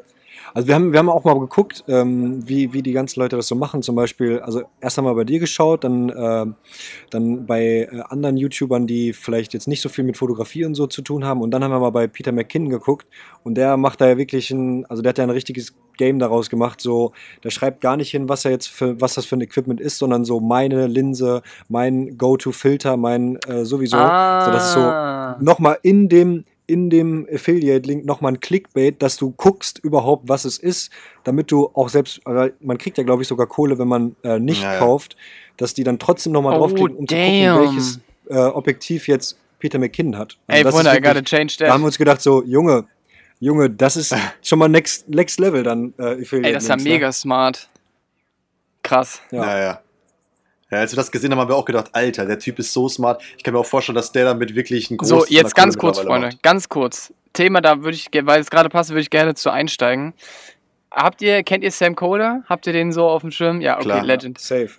[0.54, 3.48] Also wir haben, wir haben auch mal geguckt, ähm, wie, wie die ganzen Leute das
[3.48, 3.82] so machen.
[3.82, 6.46] Zum Beispiel, also erst einmal bei dir geschaut, dann, äh,
[7.10, 10.86] dann bei äh, anderen YouTubern, die vielleicht jetzt nicht so viel mit Fotografie und so
[10.86, 11.42] zu tun haben.
[11.42, 13.06] Und dann haben wir mal bei Peter McKinnon geguckt.
[13.44, 16.48] Und der macht da ja wirklich ein, also der hat ja ein richtiges Game daraus
[16.48, 16.80] gemacht.
[16.80, 17.12] So,
[17.44, 19.98] der schreibt gar nicht hin, was er jetzt für, was das für ein Equipment ist,
[19.98, 23.98] sondern so meine Linse, mein Go-To-Filter, mein äh, sowieso.
[23.98, 25.36] So, das ist so Ah.
[25.40, 30.58] nochmal in dem, in dem Affiliate-Link nochmal ein Clickbait, dass du guckst überhaupt, was es
[30.58, 30.92] ist,
[31.24, 34.38] damit du auch selbst, weil man kriegt ja, glaube ich, sogar Kohle, wenn man äh,
[34.38, 34.78] nicht Ja, ja.
[34.78, 35.16] kauft,
[35.56, 37.18] dass die dann trotzdem nochmal Oh, draufklicken, um damn.
[37.18, 40.36] zu gucken, welches äh, Objektiv jetzt Peter McKinnon hat.
[40.46, 41.80] Also Ey, das Freunde, ist I gotta wirklich, change da haben that.
[41.80, 42.84] wir uns gedacht, so, Junge,
[43.40, 45.94] Junge, das ist schon mal next, next level dann.
[45.98, 46.82] Äh, Ey, das ist ja ne?
[46.82, 47.68] mega smart.
[48.82, 49.20] Krass.
[49.32, 49.58] Ja.
[49.58, 49.80] Ja,
[50.70, 50.78] ja.
[50.78, 53.22] Als wir das gesehen haben, haben wir auch gedacht, Alter, der Typ ist so smart.
[53.36, 56.00] Ich kann mir auch vorstellen, dass der damit wirklich ein großes So, jetzt ganz kurz,
[56.00, 56.30] Freunde.
[56.42, 57.12] Ganz kurz.
[57.32, 60.14] Thema, da würde ich, weil es gerade passt, würde ich gerne zu einsteigen.
[60.90, 62.42] Habt ihr, kennt ihr Sam Kohler?
[62.48, 63.60] Habt ihr den so auf dem Schirm?
[63.60, 64.04] Ja, okay, Klar.
[64.04, 64.38] Legend.
[64.38, 64.70] Safe.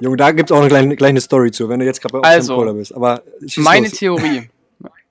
[0.00, 2.28] Junge, da gibt es auch eine kleine, kleine Story zu, wenn du jetzt gerade bei
[2.28, 2.94] Also, Cola bist.
[2.94, 3.22] Aber
[3.56, 3.98] Meine los.
[3.98, 4.50] Theorie.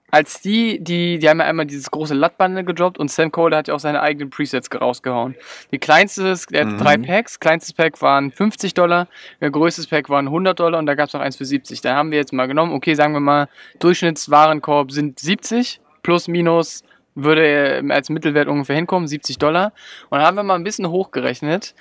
[0.10, 3.68] Als die, die, die haben ja einmal dieses große LUT-Bundle gedroppt und Sam Kohler hat
[3.68, 5.36] ja auch seine eigenen Presets rausgehauen.
[5.72, 6.78] Die kleinste, ist- der hat Mhm.
[6.78, 9.08] drei Packs, kleinstes Pack waren 50 Dollar,
[9.42, 11.82] der größtes Pack waren 100 Dollar und da gab es noch eins für 70.
[11.82, 16.84] Da haben wir jetzt mal genommen, okay, sagen wir mal, Durchschnittswarenkorb sind 70, plus minus
[17.18, 19.74] würde er als Mittelwert ungefähr hinkommen, 70 Dollar.
[20.10, 21.74] Und dann haben wir mal ein bisschen hochgerechnet.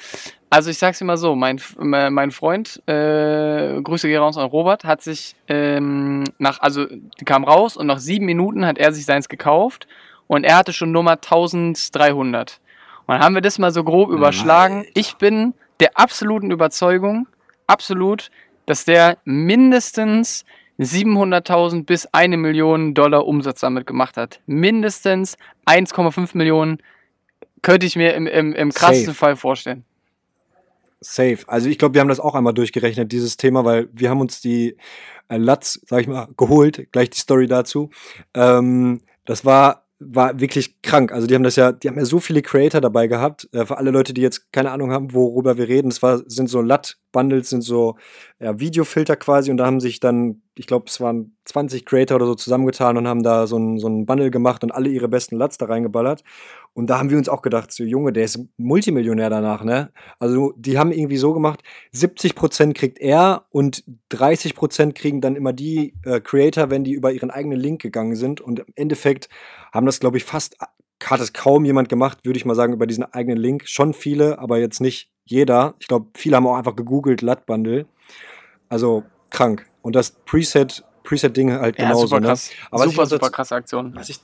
[0.48, 4.84] Also ich sag's mal so, mein, äh, mein Freund, äh, Grüße gehen raus an Robert,
[4.84, 6.86] hat sich ähm, nach, also
[7.24, 9.86] kam raus und nach sieben Minuten hat er sich seins gekauft
[10.26, 12.60] und er hatte schon Nummer 1300.
[13.06, 14.86] Und dann haben wir das mal so grob überschlagen.
[14.94, 17.28] Ich bin der absoluten Überzeugung,
[17.66, 18.30] absolut,
[18.64, 20.44] dass der mindestens
[20.78, 24.40] 700.000 bis eine Million Dollar Umsatz damit gemacht hat.
[24.46, 25.36] Mindestens
[25.66, 26.78] 1,5 Millionen
[27.62, 29.18] könnte ich mir im, im, im krassesten Safe.
[29.18, 29.84] Fall vorstellen.
[31.00, 31.38] Safe.
[31.46, 34.40] Also ich glaube, wir haben das auch einmal durchgerechnet, dieses Thema, weil wir haben uns
[34.40, 34.76] die
[35.28, 36.88] äh, Latz, sag ich mal, geholt.
[36.92, 37.90] Gleich die Story dazu.
[38.34, 41.10] Ähm, das war war wirklich krank.
[41.10, 43.48] Also die haben das ja, die haben ja so viele Creator dabei gehabt.
[43.52, 46.60] Äh, für alle Leute, die jetzt keine Ahnung haben, worüber wir reden, war, sind so
[46.60, 47.96] LUT-Bundles, sind so
[48.38, 52.26] ja, Videofilter quasi und da haben sich dann, ich glaube, es waren 20 Creator oder
[52.26, 55.36] so zusammengetan und haben da so ein, so ein Bundle gemacht und alle ihre besten
[55.36, 56.22] LUTs da reingeballert.
[56.76, 59.90] Und da haben wir uns auch gedacht, so Junge, der ist Multimillionär danach, ne?
[60.18, 61.62] Also die haben irgendwie so gemacht,
[61.94, 67.30] 70% kriegt er und 30% kriegen dann immer die äh, Creator, wenn die über ihren
[67.30, 68.42] eigenen Link gegangen sind.
[68.42, 69.30] Und im Endeffekt
[69.72, 70.58] haben das, glaube ich, fast,
[71.02, 73.66] hat es kaum jemand gemacht, würde ich mal sagen, über diesen eigenen Link.
[73.66, 75.76] Schon viele, aber jetzt nicht jeder.
[75.78, 77.86] Ich glaube, viele haben auch einfach gegoogelt, LUT-Bundle.
[78.68, 79.64] Also krank.
[79.80, 82.26] Und das Preset, Preset-Ding halt Ja, genauso, super ne?
[82.26, 82.50] krass.
[82.70, 83.94] Aber was ich super, super krasse Aktion.
[83.96, 84.20] Was ich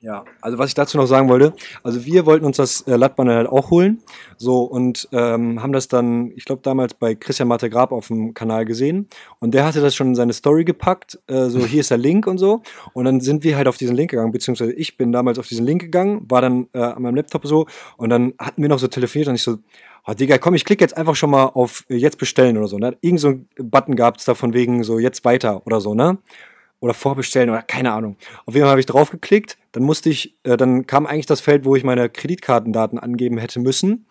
[0.00, 3.36] ja, also was ich dazu noch sagen wollte, also wir wollten uns das äh, Lattbandel
[3.36, 4.00] halt auch holen,
[4.36, 8.32] so und ähm, haben das dann, ich glaube damals bei Christian Marte Grab auf dem
[8.32, 9.08] Kanal gesehen
[9.40, 12.28] und der hatte das schon in seine Story gepackt, äh, so hier ist der Link
[12.28, 15.38] und so und dann sind wir halt auf diesen Link gegangen, beziehungsweise ich bin damals
[15.38, 18.68] auf diesen Link gegangen, war dann äh, an meinem Laptop so und dann hatten wir
[18.68, 19.58] noch so telefoniert und ich so,
[20.06, 22.78] oh Digga, komm, ich klicke jetzt einfach schon mal auf äh, jetzt bestellen oder so,
[22.78, 22.96] ne?
[23.00, 26.18] Irgend so ein Button gab es da von wegen so jetzt weiter oder so, ne?
[26.80, 28.16] Oder vorbestellen oder keine Ahnung.
[28.46, 31.40] Auf jeden Fall habe ich drauf geklickt, dann musste ich, äh, dann kam eigentlich das
[31.40, 34.06] Feld, wo ich meine Kreditkartendaten angeben hätte müssen.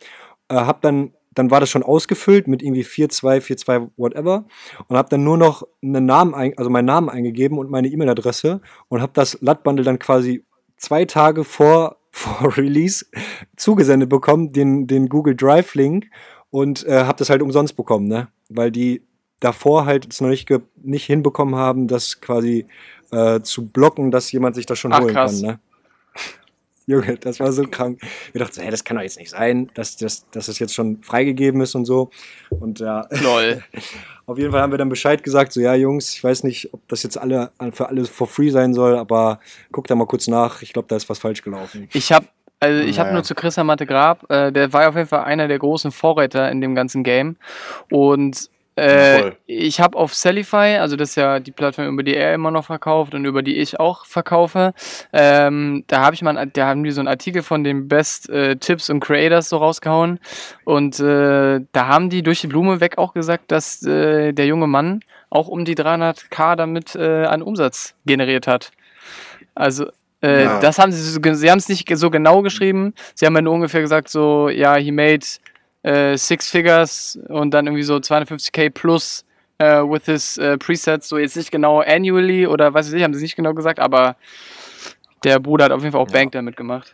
[0.50, 4.46] Äh, hab dann, dann war das schon ausgefüllt mit irgendwie 42, 42, whatever
[4.88, 8.62] und habe dann nur noch einen Namen, ein, also meinen Namen eingegeben und meine E-Mail-Adresse
[8.90, 10.44] und habe das LUT-Bundle dann quasi
[10.78, 13.06] zwei Tage vor, vor Release
[13.56, 16.08] zugesendet bekommen, den, den Google Drive-Link
[16.50, 18.30] und äh, habe das halt umsonst bekommen, ne?
[18.50, 19.04] Weil die
[19.40, 22.66] davor halt es noch nicht, ge- nicht hinbekommen haben, das quasi
[23.12, 25.42] äh, zu blocken, dass jemand sich das schon Ach, holen krass.
[25.42, 25.52] kann.
[25.52, 25.60] Ne?
[26.90, 28.00] Junge, das war so krank.
[28.32, 30.74] Wir dachten, so, hey, das kann doch jetzt nicht sein, dass, dass, dass das jetzt
[30.74, 32.12] schon freigegeben ist und so.
[32.50, 33.62] Und ja, Lol.
[34.26, 36.88] auf jeden Fall haben wir dann Bescheid gesagt, so ja, Jungs, ich weiß nicht, ob
[36.88, 39.42] das jetzt alle für alle for free sein soll, aber
[39.74, 40.62] guckt da mal kurz nach.
[40.62, 41.90] Ich glaube, da ist was falsch gelaufen.
[41.92, 42.28] Ich habe
[42.60, 43.14] also ich habe Naja.
[43.18, 46.50] nur zu Christian Matte Grab, äh, der war auf jeden Fall einer der großen Vorreiter
[46.50, 47.36] in dem ganzen Game.
[47.92, 52.34] Und äh, ich habe auf Salify, also das ist ja die Plattform, über die er
[52.34, 54.74] immer noch verkauft und über die ich auch verkaufe,
[55.14, 58.30] ähm, da habe ich mal, einen- da haben die so einen Artikel von den Best
[58.30, 60.20] äh, Tips und Creators so rausgehauen.
[60.66, 64.68] Und äh, da haben die durch die Blume weg auch gesagt, dass äh, der junge
[64.68, 68.72] Mann auch um die 300k damit äh, an Umsatz generiert hat.
[69.56, 69.88] Also
[70.22, 70.60] äh, Ja.
[70.60, 72.94] das haben sie so, sie haben es nicht so genau geschrieben.
[73.14, 75.26] Sie haben ja nur ungefähr gesagt so, ja, he made
[75.88, 79.24] äh, six figures und dann irgendwie so 250k plus
[79.58, 81.08] äh, with his äh, presets.
[81.08, 84.18] So jetzt nicht genau annually oder weiß ich, haben sie nicht genau gesagt, aber
[85.24, 86.14] der Bruder hat auf jeden Fall auch Ja.
[86.14, 86.94] Bank damit gemacht.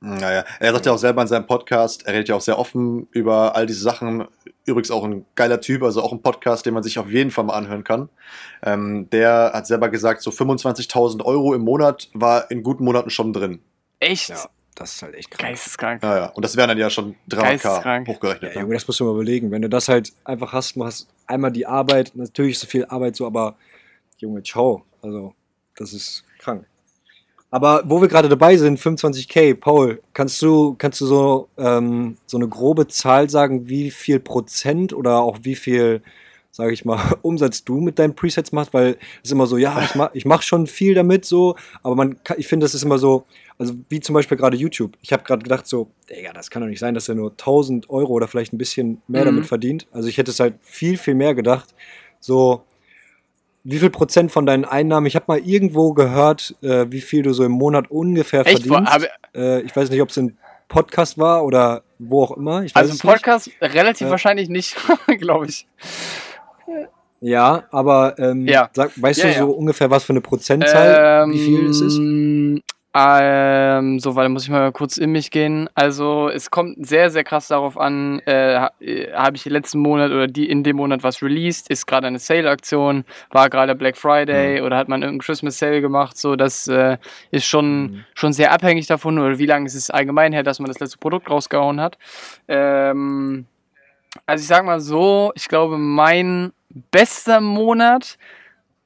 [0.00, 3.08] Naja, er sagt ja auch selber in seinem Podcast, er redet ja auch sehr offen
[3.12, 4.28] über all diese Sachen.
[4.66, 7.44] Übrigens auch ein geiler Typ, also auch ein Podcast, den man sich auf jeden Fall
[7.44, 8.10] mal anhören kann.
[8.62, 13.32] Ähm, der hat selber gesagt, so 25.000 Euro im Monat war in guten Monaten schon
[13.32, 13.60] drin.
[13.98, 14.28] Echt?
[14.28, 15.48] Ja, das ist halt echt krass.
[15.48, 16.02] Geisteskrank.
[16.02, 16.26] Ja, ja.
[16.30, 18.08] Und das wären dann ja schon 300k Geisteskrank.
[18.08, 18.54] hochgerechnet.
[18.54, 18.62] Ja, ne?
[18.62, 19.50] Junge, das musst du mal überlegen.
[19.50, 22.84] Wenn du das halt einfach hast, du hast einmal die Arbeit, natürlich ist so viel
[22.86, 23.56] Arbeit so, aber
[24.18, 24.84] Junge, ciao.
[25.02, 25.34] Also,
[25.76, 26.66] das ist krank.
[27.50, 32.36] Aber wo wir gerade dabei sind, 25k, Paul, kannst du, kannst du so, ähm, so
[32.36, 36.02] eine grobe Zahl sagen, wie viel Prozent oder auch wie viel
[36.56, 39.96] sage ich mal, Umsatz du mit deinen Presets machst, weil es immer so, ja, ich
[39.96, 42.98] mache ich mach schon viel damit so, aber man kann, ich finde, das ist immer
[42.98, 43.24] so,
[43.58, 44.92] also wie zum Beispiel gerade YouTube.
[45.02, 47.90] Ich habe gerade gedacht so, Digga, das kann doch nicht sein, dass er nur 1000
[47.90, 49.26] Euro oder vielleicht ein bisschen mehr Mhm.
[49.26, 49.88] damit verdient.
[49.90, 51.74] Also ich hätte es halt viel, viel mehr gedacht.
[52.20, 52.62] So,
[53.64, 57.32] wie viel Prozent von deinen Einnahmen, ich habe mal irgendwo gehört, äh, wie viel du
[57.32, 58.66] so im Monat ungefähr Echt?
[58.66, 59.08] verdienst.
[59.34, 60.36] Äh, ich weiß nicht, ob es ein
[60.68, 62.56] Podcast war oder wo auch immer.
[62.74, 63.02] Also im es nicht.
[63.02, 64.10] Podcast relativ Ja.
[64.10, 64.76] wahrscheinlich nicht,
[65.18, 65.66] glaube ich.
[67.20, 68.68] Ja, aber ähm, Ja.
[68.72, 69.38] Sag, weißt Ja, du ja.
[69.46, 71.98] so ungefähr was für eine Prozentzahl, wie viel es ist?
[71.98, 72.60] Ähm,
[72.96, 75.68] Ähm, so, weil da muss ich mal kurz in mich gehen.
[75.74, 80.12] Also es kommt sehr, sehr krass darauf an, äh, ha- äh, habe ich letzten Monat
[80.12, 84.60] oder die in dem Monat was released, ist gerade eine Sale-Aktion, war gerade Black Friday
[84.62, 86.98] oder hat man irgendeinen Christmas Sale gemacht, so das äh,
[87.32, 88.04] ist schon, Mhm.
[88.14, 90.98] schon sehr abhängig davon oder wie lange ist es allgemein her, dass man das letzte
[90.98, 91.98] Produkt rausgehauen hat.
[92.46, 93.46] Ähm,
[94.26, 96.52] also ich sag mal so, ich glaube mein
[96.90, 98.18] bester Monat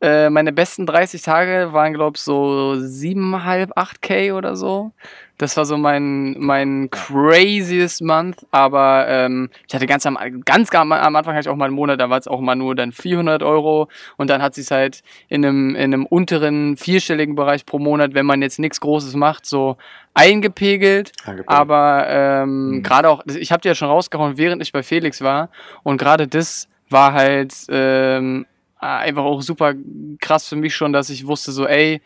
[0.00, 4.92] äh, meine besten 30 Tage waren, glaube ich, so 7,5, 8k oder so.
[5.38, 10.90] Das war so mein, mein craziest Month, aber ähm, ich hatte ganz am, ganz am
[10.90, 12.90] am Anfang hatte ich auch mal einen Monat, da war es auch mal nur dann
[12.90, 17.78] 400 Euro und dann hat sich halt in einem, in einem unteren vierstelligen Bereich pro
[17.78, 19.76] Monat, wenn man jetzt nichts Großes macht, so
[20.14, 21.12] eingepegelt.
[21.24, 21.48] Angepeilt.
[21.48, 22.82] Aber ähm, Mhm.
[22.82, 25.50] gerade auch, ich habe dir ja schon rausgehauen, während ich bei Felix war.
[25.84, 28.44] Und gerade das war halt ähm,
[28.78, 29.74] einfach auch super
[30.20, 32.00] krass für mich schon, dass ich wusste, so, ey,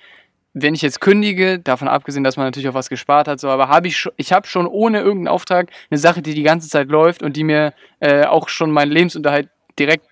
[0.54, 3.68] wenn ich jetzt kündige, davon abgesehen, dass man natürlich auch was gespart hat, so, aber
[3.68, 6.88] habe ich schon, ich habe schon ohne irgendeinen Auftrag eine Sache, die die ganze Zeit
[6.88, 10.06] läuft und die mir äh, auch schon meinen Lebensunterhalt direkt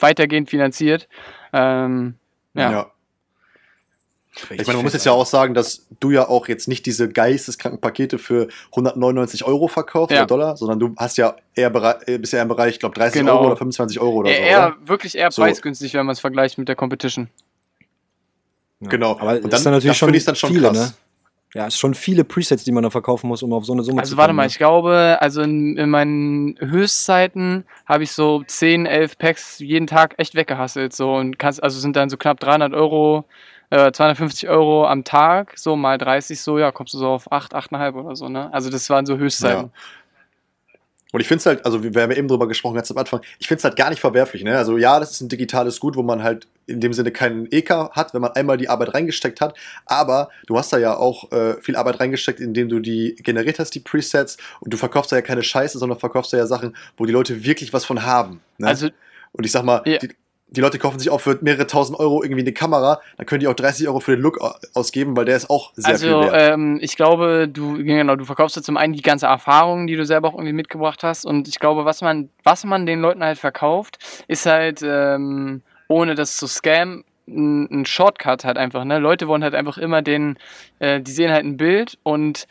[0.00, 1.08] weitergehend finanziert.
[1.52, 2.16] Ähm,
[2.54, 2.70] ja.
[2.70, 2.86] ja.
[4.50, 7.08] Ich meine, man muss jetzt ja auch sagen, dass du ja auch jetzt nicht diese
[7.08, 10.18] geisteskranken Pakete für 199 Euro verkaufst Ja.
[10.20, 11.74] oder Dollar, sondern du hast ja eher
[12.06, 13.36] äh, bist ja im Bereich, ich glaube, 30 Genau.
[13.36, 14.36] Euro oder 25 Euro oder so.
[14.36, 14.76] eher, oder?
[14.88, 15.40] wirklich eher So.
[15.42, 17.28] preisgünstig, wenn man es vergleicht mit der Competition.
[18.80, 18.88] Ja.
[18.90, 19.12] Genau.
[19.18, 20.76] Aber Und dann- ist dann natürlich das schon ich dann schon viele, krass.
[20.90, 20.94] ne?
[21.54, 23.82] Ja, es ist schon viele Presets, die man da verkaufen muss, um auf so eine
[23.82, 24.36] Summe Also zu warte kommen.
[24.36, 24.48] mal, ne?
[24.48, 30.14] ich glaube, also in, in meinen Höchstzeiten habe ich so 10, 11 Packs jeden Tag
[30.18, 30.92] echt weggehasselt.
[30.94, 33.24] So und kannst, also sind dann so knapp 300 Euro,
[33.70, 37.54] äh, 250 Euro am Tag, so mal 30, so ja, kommst du so auf 8,
[37.54, 38.52] 8,5 oder so, ne?
[38.52, 39.70] Also das waren so Höchstzeiten.
[41.12, 43.20] Und ich finde es halt, also wir haben ja eben drüber gesprochen, ganz am Anfang,
[43.38, 44.42] ich finde es halt gar nicht verwerflich.
[44.42, 44.58] Ne?
[44.58, 47.70] Also ja, das ist ein digitales Gut, wo man halt in dem Sinne keinen EK
[47.92, 49.56] hat, wenn man einmal die Arbeit reingesteckt hat.
[49.86, 53.70] Aber du hast da ja auch äh, viel Arbeit reingesteckt, indem du die generiert hast,
[53.70, 54.36] die Presets.
[54.60, 57.44] Und du verkaufst da ja keine Scheiße, sondern verkaufst da ja Sachen, wo die Leute
[57.44, 58.40] wirklich was von haben.
[58.58, 58.66] Ne?
[58.66, 58.88] Also
[59.32, 59.98] Und ich sag mal, Ja.
[59.98, 60.10] die,
[60.48, 63.48] die Leute kaufen sich auch für mehrere tausend Euro irgendwie eine Kamera, dann können die
[63.48, 66.20] auch 30 Euro für den Look au- ausgeben, weil der ist auch sehr viel Also,
[66.22, 66.52] wert.
[66.54, 70.04] ähm, ich glaube, du, genau, du verkaufst ja zum einen die ganze Erfahrung, die du
[70.06, 71.24] selber auch irgendwie mitgebracht hast.
[71.24, 76.14] Und ich glaube, was man, was man den Leuten halt verkauft, ist halt, ähm, ohne
[76.14, 79.00] das zu scammen, ein ein Shortcut halt einfach, ne?
[79.00, 80.38] Leute wollen halt einfach immer den,
[80.78, 82.46] äh, die sehen halt ein Bild und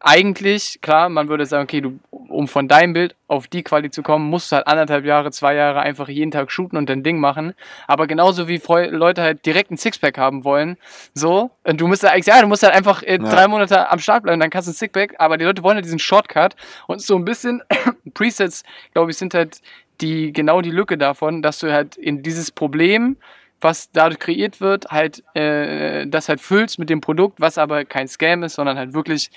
[0.00, 4.02] eigentlich, klar, man würde sagen, okay, du, um von deinem Bild auf die Quali zu
[4.02, 7.18] kommen, musst du halt anderthalb Jahre, zwei Jahre einfach jeden Tag shooten und dein Ding
[7.18, 7.54] machen.
[7.88, 10.76] Aber genauso wie Leute halt direkt ein Sixpack haben wollen,
[11.14, 13.28] so, und du musst halt ja, du musst halt einfach äh, Ja.
[13.28, 15.84] drei Monate am Start bleiben, dann kannst du ein Sixpack, aber die Leute wollen halt
[15.84, 16.54] diesen Shortcut
[16.86, 17.62] und so ein bisschen
[18.14, 19.60] Presets, glaube ich, sind halt
[20.00, 23.16] die, genau die Lücke davon, dass du halt in dieses Problem,
[23.60, 28.06] was dadurch kreiert wird, halt, äh, das halt füllst mit dem Produkt, was aber kein
[28.06, 29.32] Scam ist, sondern halt wirklich,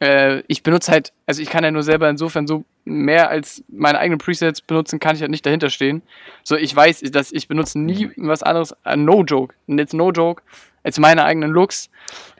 [0.00, 3.98] äh, ich benutze halt, also ich kann ja nur selber insofern so mehr als meine
[3.98, 6.02] eigenen Presets benutzen, kann ich halt nicht dahinter stehen.
[6.42, 10.10] So, ich weiß, dass ich benutze nie was anderes, äh, no joke, und jetzt no
[10.10, 10.42] joke,
[10.82, 11.90] als meine eigenen Looks.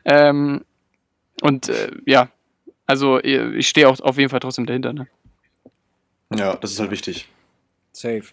[0.05, 0.64] Ähm,
[1.42, 2.29] und äh, ja,
[2.87, 4.92] also äh, ich stehe auch auf jeden Fall trotzdem dahinter.
[4.92, 5.07] Ne?
[6.35, 7.29] ja, das ist halt wichtig.
[7.92, 8.25] Safe.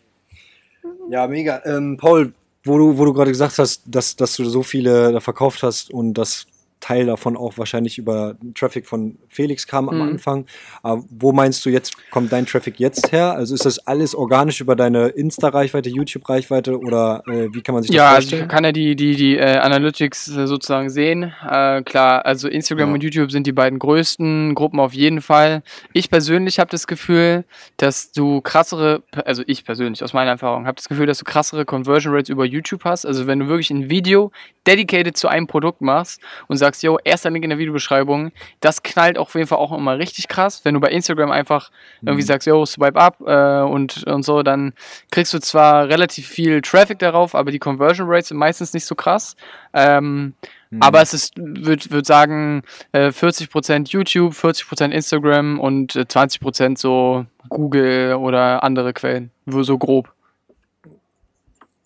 [1.09, 1.61] Ja, mega.
[1.65, 5.19] Ähm, Paul, wo du, wo du gerade gesagt hast, dass, dass du so viele da
[5.19, 6.47] verkauft hast und das
[6.79, 10.01] Teil davon auch wahrscheinlich über Traffic von Felix kam am Mhm.
[10.03, 10.45] Anfang.
[10.83, 13.33] Aber wo meinst du jetzt, kommt dein Traffic jetzt her?
[13.33, 17.89] Also ist das alles organisch über deine Insta-Reichweite, YouTube-Reichweite oder äh, wie kann man sich
[17.91, 18.41] das Ja, also vorstellen?
[18.43, 21.33] ich kann ja die, die, die äh, Analytics äh, sozusagen sehen.
[21.49, 22.93] Äh, klar, also Instagram Ja.
[22.93, 25.63] und YouTube sind die beiden größten Gruppen auf jeden Fall.
[25.93, 27.43] Ich persönlich habe das Gefühl,
[27.77, 31.65] dass du krassere, also ich persönlich aus meiner Erfahrung, habe das Gefühl, dass du krassere
[31.65, 33.05] Conversion Rates über YouTube hast.
[33.05, 34.31] Also wenn du wirklich ein Video
[34.67, 39.17] dedicated zu einem Produkt machst und sagst, yo, erster Link in der Videobeschreibung, das knallt
[39.17, 40.61] auf jeden Fall auch immer richtig krass.
[40.63, 42.27] Wenn du bei Instagram einfach irgendwie Mhm.
[42.27, 44.73] sagst, yo, swipe up äh, und, und so, dann
[45.11, 48.95] kriegst du zwar relativ viel Traffic darauf, aber die Conversion Rates sind meistens nicht so
[48.95, 49.35] krass.
[49.73, 50.33] Ähm,
[50.69, 50.81] Mhm.
[50.81, 57.25] Aber es ist, würde würd sagen, äh, 40% YouTube, 40% Instagram und äh, 20% so
[57.47, 59.31] Google oder andere Quellen.
[59.45, 60.11] So grob.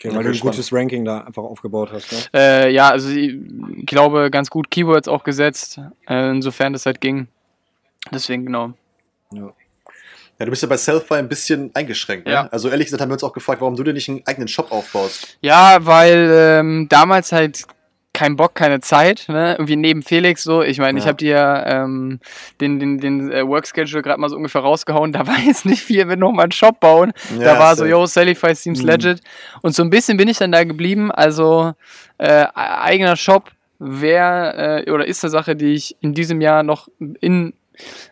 [0.01, 0.55] Okay, Ja, weil du ein gespannt.
[0.55, 2.11] gutes Ranking da einfach aufgebaut hast.
[2.11, 2.17] Ne?
[2.33, 3.37] Äh, ja, also ich
[3.85, 5.79] glaube, ganz gut Keywords auch gesetzt,
[6.09, 7.27] äh, insofern das halt ging.
[8.11, 8.73] Deswegen, genau.
[9.31, 9.51] Ja.
[10.39, 12.25] Ja, du bist ja bei Selfie ein bisschen eingeschränkt.
[12.25, 12.33] Ne?
[12.33, 12.47] Ja.
[12.47, 14.71] Also ehrlich gesagt haben wir uns auch gefragt, warum du dir nicht einen eigenen Shop
[14.71, 15.37] aufbaust.
[15.41, 17.61] Ja, weil ähm, damals halt
[18.21, 19.53] kein Bock, keine Zeit, ne?
[19.53, 20.61] Irgendwie neben Felix so.
[20.61, 21.09] Ich meine, ich Ja.
[21.09, 22.19] habe dir ähm,
[22.59, 25.11] den, den, den äh, Workschedule gerade mal so ungefähr rausgehauen.
[25.11, 27.13] Da war jetzt nicht viel, wenn nochmal einen Shop bauen.
[27.39, 28.89] da Ja, war so, yo, Salify seems Mhm.
[28.89, 29.21] legit.
[29.63, 31.11] Und so ein bisschen bin ich dann da geblieben.
[31.11, 31.73] Also
[32.19, 33.49] äh, eigener Shop
[33.79, 36.89] wäre äh, oder ist eine Sache, die ich in diesem Jahr noch
[37.21, 37.53] in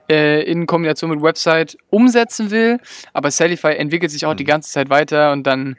[0.10, 2.80] äh, in Kombination mit Website umsetzen will.
[3.14, 4.48] Aber Salify entwickelt sich auch die Mhm.
[4.48, 5.76] ganze Zeit weiter und dann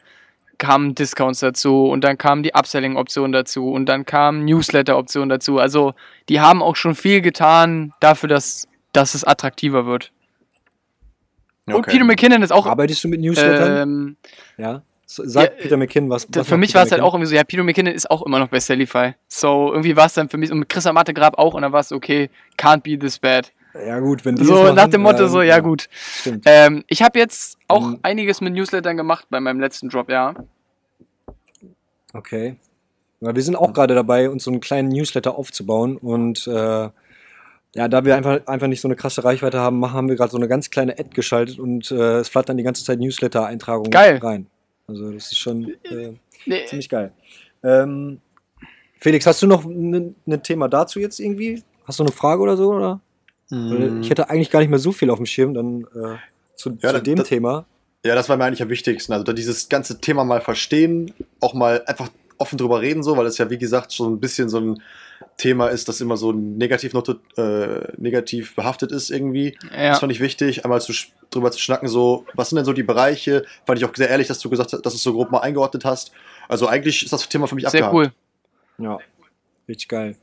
[0.61, 5.59] kamen Discounts dazu und dann kamen die Upselling-Optionen dazu und dann kamen Newsletter-Optionen dazu.
[5.59, 5.95] Also
[6.29, 10.13] die haben auch schon viel getan dafür, dass, dass es attraktiver wird.
[11.67, 11.93] Und Okay.
[11.93, 12.67] Peter McKinnon ist auch.
[12.67, 13.77] Arbeitest du mit Newslettern?
[13.77, 14.17] Ähm,
[14.57, 14.83] ja.
[15.07, 16.29] So, Sag ja, Peter McKinn was.
[16.33, 18.39] was für mich war es halt auch irgendwie so, ja, Peter McKinnon ist auch immer
[18.39, 19.15] noch bei Salify.
[19.27, 21.73] So, irgendwie war es dann für mich, und mit Chris Amate Grab auch, und dann
[21.73, 23.51] war es okay, can't be this bad.
[23.75, 25.89] Ja, gut, wenn die So machen, nach dem Motto, so, ja, gut.
[25.93, 26.45] Stimmt.
[26.47, 27.99] Ähm, ich habe jetzt auch Mhm.
[28.03, 30.35] einiges mit Newslettern gemacht bei meinem letzten Drop, ja.
[32.13, 32.57] Okay.
[33.21, 36.89] Ja, wir sind auch gerade dabei, uns so einen kleinen Newsletter aufzubauen und äh,
[37.77, 40.33] ja, da wir einfach, einfach nicht so eine krasse Reichweite haben, machen- haben wir gerade
[40.33, 44.17] so eine ganz kleine Ad geschaltet und äh, es flattern die ganze Zeit Newsletter-Eintragungen Geil.
[44.19, 44.47] rein.
[44.89, 46.15] Also das ist schon äh,
[46.47, 47.13] Nee, ziemlich geil.
[47.63, 48.21] Ähm,
[48.99, 51.63] Felix, hast du noch ein ne Thema dazu jetzt irgendwie?
[51.85, 52.73] Hast du eine Frage oder so?
[52.73, 53.01] Oder?
[53.51, 54.01] Mhm.
[54.03, 56.17] Ich hätte eigentlich gar nicht mehr so viel auf dem Schirm dann äh,
[56.57, 57.67] zu, Ja, zu dem das- Thema.
[58.05, 59.13] Ja, das war mir eigentlich am wichtigsten.
[59.13, 63.27] Also da dieses ganze Thema mal verstehen, auch mal einfach offen drüber reden, so, weil
[63.27, 64.83] es ja wie gesagt schon ein bisschen so ein
[65.37, 69.59] Thema ist, das immer so negativ, noch, äh, negativ behaftet ist irgendwie.
[69.71, 69.91] ja.
[69.91, 70.95] Das fand ich wichtig, einmal zu,
[71.31, 73.45] drüber zu schnacken, so, was sind denn so die Bereiche?
[73.67, 75.41] Fand ich auch sehr ehrlich, dass du gesagt hast, dass du es so grob mal
[75.41, 76.13] eingeordnet hast.
[76.49, 77.95] Also eigentlich ist das Thema für mich Sehr abgehakt.
[77.95, 78.13] cool.
[78.79, 78.99] Ja,
[79.69, 80.17] richtig geil.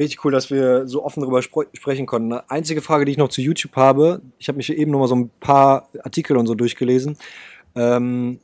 [0.00, 2.32] Richtig cool, dass wir so offen darüber spre sprechen konnten.
[2.32, 5.08] Eine einzige Frage, die ich noch zu YouTube habe, ich habe mich eben noch mal
[5.08, 7.18] so ein paar Artikel und so durchgelesen.
[7.74, 8.38] Ähm,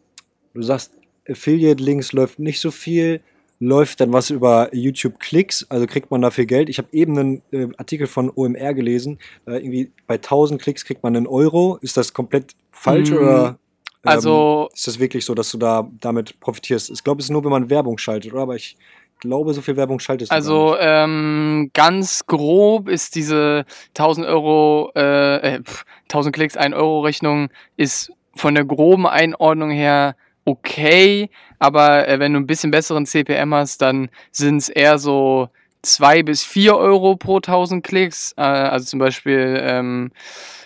[0.52, 0.92] du sagst,
[1.26, 3.22] Affiliate-Links läuft nicht so viel.
[3.58, 6.68] Läuft dann was über YouTube-Klicks, also kriegt man dafür Geld.
[6.68, 9.18] Ich habe eben einen äh, Artikel von OMR gelesen.
[9.46, 11.78] Äh, irgendwie bei 1000 Klicks kriegt man einen Euro.
[11.80, 13.56] Ist das komplett falsch Mm, oder ähm,
[14.02, 16.90] Also, ist das wirklich so, dass du da damit profitierst?
[16.90, 18.42] Ich glaube, es ist nur, wenn man Werbung schaltet, oder?
[18.42, 18.76] Aber ich
[19.20, 25.56] glaube, so viel Werbung schaltest du Also ähm, ganz grob ist diese 1000 Euro, äh,
[25.56, 32.08] äh, pf, 1000 Klicks, 1 Euro Rechnung ist von der groben Einordnung her okay, aber
[32.08, 35.48] äh, wenn du ein bisschen besseren CPM hast, dann sind es eher so
[35.86, 38.34] 2 bis 4 Euro pro 1000 Klicks.
[38.36, 40.10] Äh, also zum Beispiel ähm,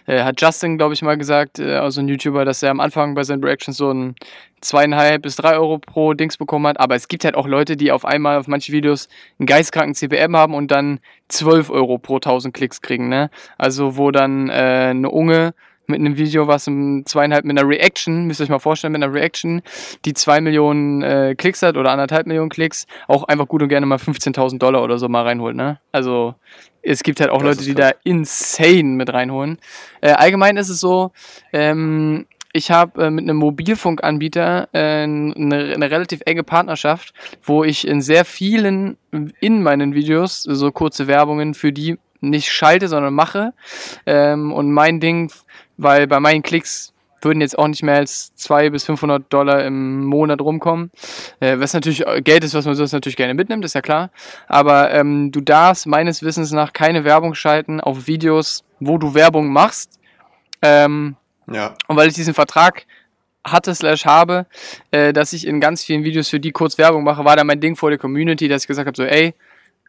[0.07, 3.15] äh, hat Justin, glaube ich, mal gesagt, äh, also ein YouTuber, dass er am Anfang
[3.15, 4.15] bei seinen Reactions so ein
[4.61, 6.81] zweieinhalb bis drei Euro pro Dings bekommen hat.
[6.81, 9.09] Aber es gibt halt auch Leute, die auf einmal auf manche Videos
[9.39, 13.09] einen geistkranken CPM haben und dann 12 Euro pro 1000 Klicks kriegen.
[13.09, 13.31] Ne?
[13.59, 15.55] Also wo dann äh, eine Unge
[15.91, 19.03] mit einem Video, was um zweieinhalb mit einer Reaction, müsst ihr euch mal vorstellen, mit
[19.03, 19.63] einer Reaction,
[20.05, 23.87] die zwei Millionen äh, Klicks hat oder anderthalb Millionen Klicks, auch einfach gut und gerne
[23.87, 25.57] mal 15.000 Dollar oder so mal reinholt.
[25.57, 25.79] Ne?
[25.93, 26.35] Also
[26.83, 29.59] es gibt halt auch Das Leute, die da insane mit reinholen.
[30.01, 31.13] Äh, allgemein ist es so,
[31.53, 37.87] ähm, ich habe äh, mit einem Mobilfunkanbieter äh, eine, eine relativ enge Partnerschaft, wo ich
[37.87, 38.97] in sehr vielen
[39.41, 43.53] in meinen Videos so kurze Werbungen für die nicht schalte, sondern mache.
[44.07, 45.33] Ähm, und mein Ding,
[45.83, 50.05] weil bei meinen Klicks würden jetzt auch nicht mehr als 200 bis 500 Dollar im
[50.05, 50.91] Monat rumkommen.
[51.41, 54.11] Äh, was natürlich äh, Geld ist, was man sonst natürlich gerne mitnimmt, ist ja klar.
[54.49, 59.53] Aber ähm, du darfst meines Wissens nach keine Werbung schalten auf Videos, wo du Werbung
[59.53, 59.99] machst.
[60.63, 61.17] Ähm,
[61.47, 61.75] Ja.
[61.89, 62.87] und weil ich diesen Vertrag
[63.47, 64.47] hatte slash habe,
[64.91, 67.61] äh, dass ich in ganz vielen Videos für die kurz Werbung mache, war da mein
[67.61, 69.35] Ding vor der Community, dass ich gesagt habe, so ey,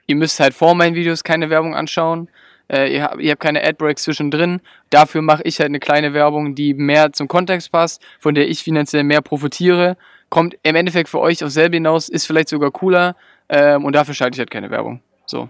[0.08, 2.30] ihr müsst halt vor meinen Videos keine Werbung anschauen,
[2.72, 6.56] äh, ihr, habt, ihr habt keine Adbreaks zwischendrin, dafür mache ich halt eine kleine Werbung,
[6.56, 9.98] die mehr zum Kontext passt, von der ich finanziell mehr profitiere,
[10.30, 13.16] kommt im Endeffekt für euch auf selbe hinaus, ist vielleicht sogar cooler
[13.50, 15.02] ähm, und dafür schalte ich halt keine Werbung.
[15.26, 15.50] So.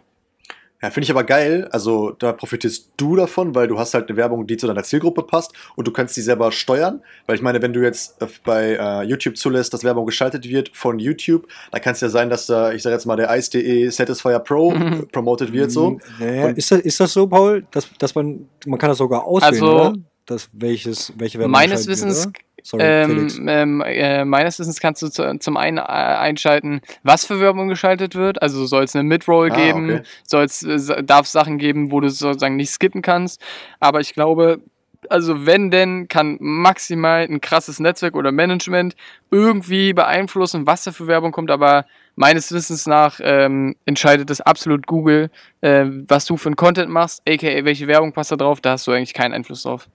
[0.82, 1.68] Ja, finde ich aber geil.
[1.72, 5.22] Also da profitierst du davon, weil du hast halt eine Werbung, die zu deiner Zielgruppe
[5.24, 7.02] passt und du kannst die selber steuern.
[7.28, 10.72] Weil ich meine, wenn du jetzt äh, bei äh, YouTube zulässt, dass Werbung geschaltet wird
[10.74, 13.90] von YouTube, dann kann es ja sein, dass da, ich sage jetzt mal, der Ice.de
[13.90, 15.08] Satisfier Pro Mhm.
[15.12, 16.00] promoted wird so.
[16.20, 17.64] Naja, Und- ist, das, ist das so, Paul?
[17.72, 19.94] Dass, dass man, man kann das sogar auswählen, Also, oder?
[20.26, 22.46] Das, welches, welche Werbung Meines Wissens wird, oder?
[22.64, 22.84] Sorry.
[22.84, 27.68] Ähm, ähm, äh, meines Wissens kannst du zu, zum einen äh, einschalten, was für Werbung
[27.68, 28.42] geschaltet wird.
[28.42, 30.02] Also soll es eine Midroll Ah, geben, okay.
[30.28, 33.42] soll's, äh, darf es Sachen geben, wo du sozusagen nicht skippen kannst.
[33.80, 34.62] Aber ich glaube,
[35.10, 38.96] also wenn denn, kann maximal ein krasses Netzwerk oder Management
[39.32, 41.86] irgendwie beeinflussen, was da für Werbung kommt, aber
[42.16, 45.32] meines Wissens nach ähm, entscheidet das absolut Google,
[45.62, 48.86] äh, was du für ein Content machst, aka welche Werbung passt da drauf, da hast
[48.86, 49.88] du eigentlich keinen Einfluss drauf.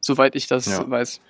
[0.00, 0.88] Soweit ich das Ja.
[0.88, 1.20] weiß.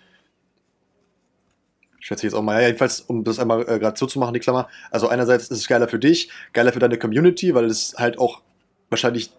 [2.01, 2.61] Schätze ich jetzt auch mal.
[2.61, 4.69] Ja, jedenfalls, um das einmal äh, gerade zuzumachen, die Klammer.
[4.91, 8.41] Also einerseits ist es geiler für dich, geiler für deine Community, weil es halt auch
[8.89, 9.31] wahrscheinlich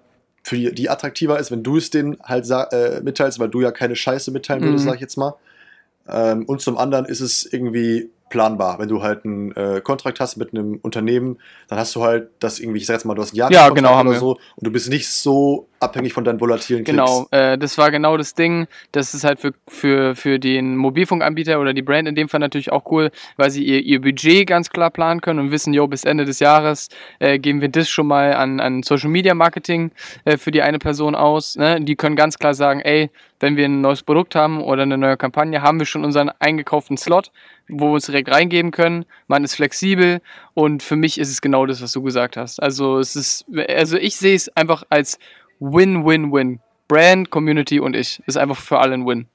[0.44, 3.72] für die, die attraktiver ist, wenn du es denen halt äh, mitteilst, weil du ja
[3.72, 4.90] keine Scheiße mitteilen würdest, Mhm.
[4.90, 5.36] sag ich jetzt mal.
[6.08, 8.80] Ähm, und zum anderen ist es irgendwie planbar.
[8.80, 12.60] Wenn du halt einen äh, Kontrakt hast mit einem Unternehmen, dann hast du halt das
[12.60, 14.72] irgendwie, ich sag jetzt mal, du hast einen Ja, Jahreskontrakt genau, oder so und du
[14.72, 16.98] bist nicht so abhängig von deinen volatilen Klicks.
[16.98, 18.68] Genau, äh, das war genau das Ding.
[18.92, 22.72] Das ist halt für, für, für den Mobilfunkanbieter oder die Brand in dem Fall natürlich
[22.72, 26.04] auch cool, weil sie ihr, ihr Budget ganz klar planen können und wissen, jo, bis
[26.04, 29.92] Ende des Jahres äh, geben wir das schon mal an, an Social Media Marketing
[30.26, 31.56] äh, für die eine Person aus.
[31.56, 31.82] Ne?
[31.82, 33.10] Die können ganz klar sagen, ey,
[33.42, 36.96] wenn wir ein neues Produkt haben oder eine neue Kampagne, haben wir schon unseren eingekauften
[36.96, 37.32] Slot,
[37.68, 39.06] wo wir uns direkt reingeben können.
[39.28, 40.22] Man ist flexibel
[40.54, 42.62] und für mich ist es genau das, was du gesagt hast.
[42.62, 45.18] Also es ist, also ich sehe es einfach als
[45.62, 46.60] Win-Win-Win.
[46.88, 48.22] Brand, Community und ich.
[48.26, 49.28] Ist einfach für alle ein Win.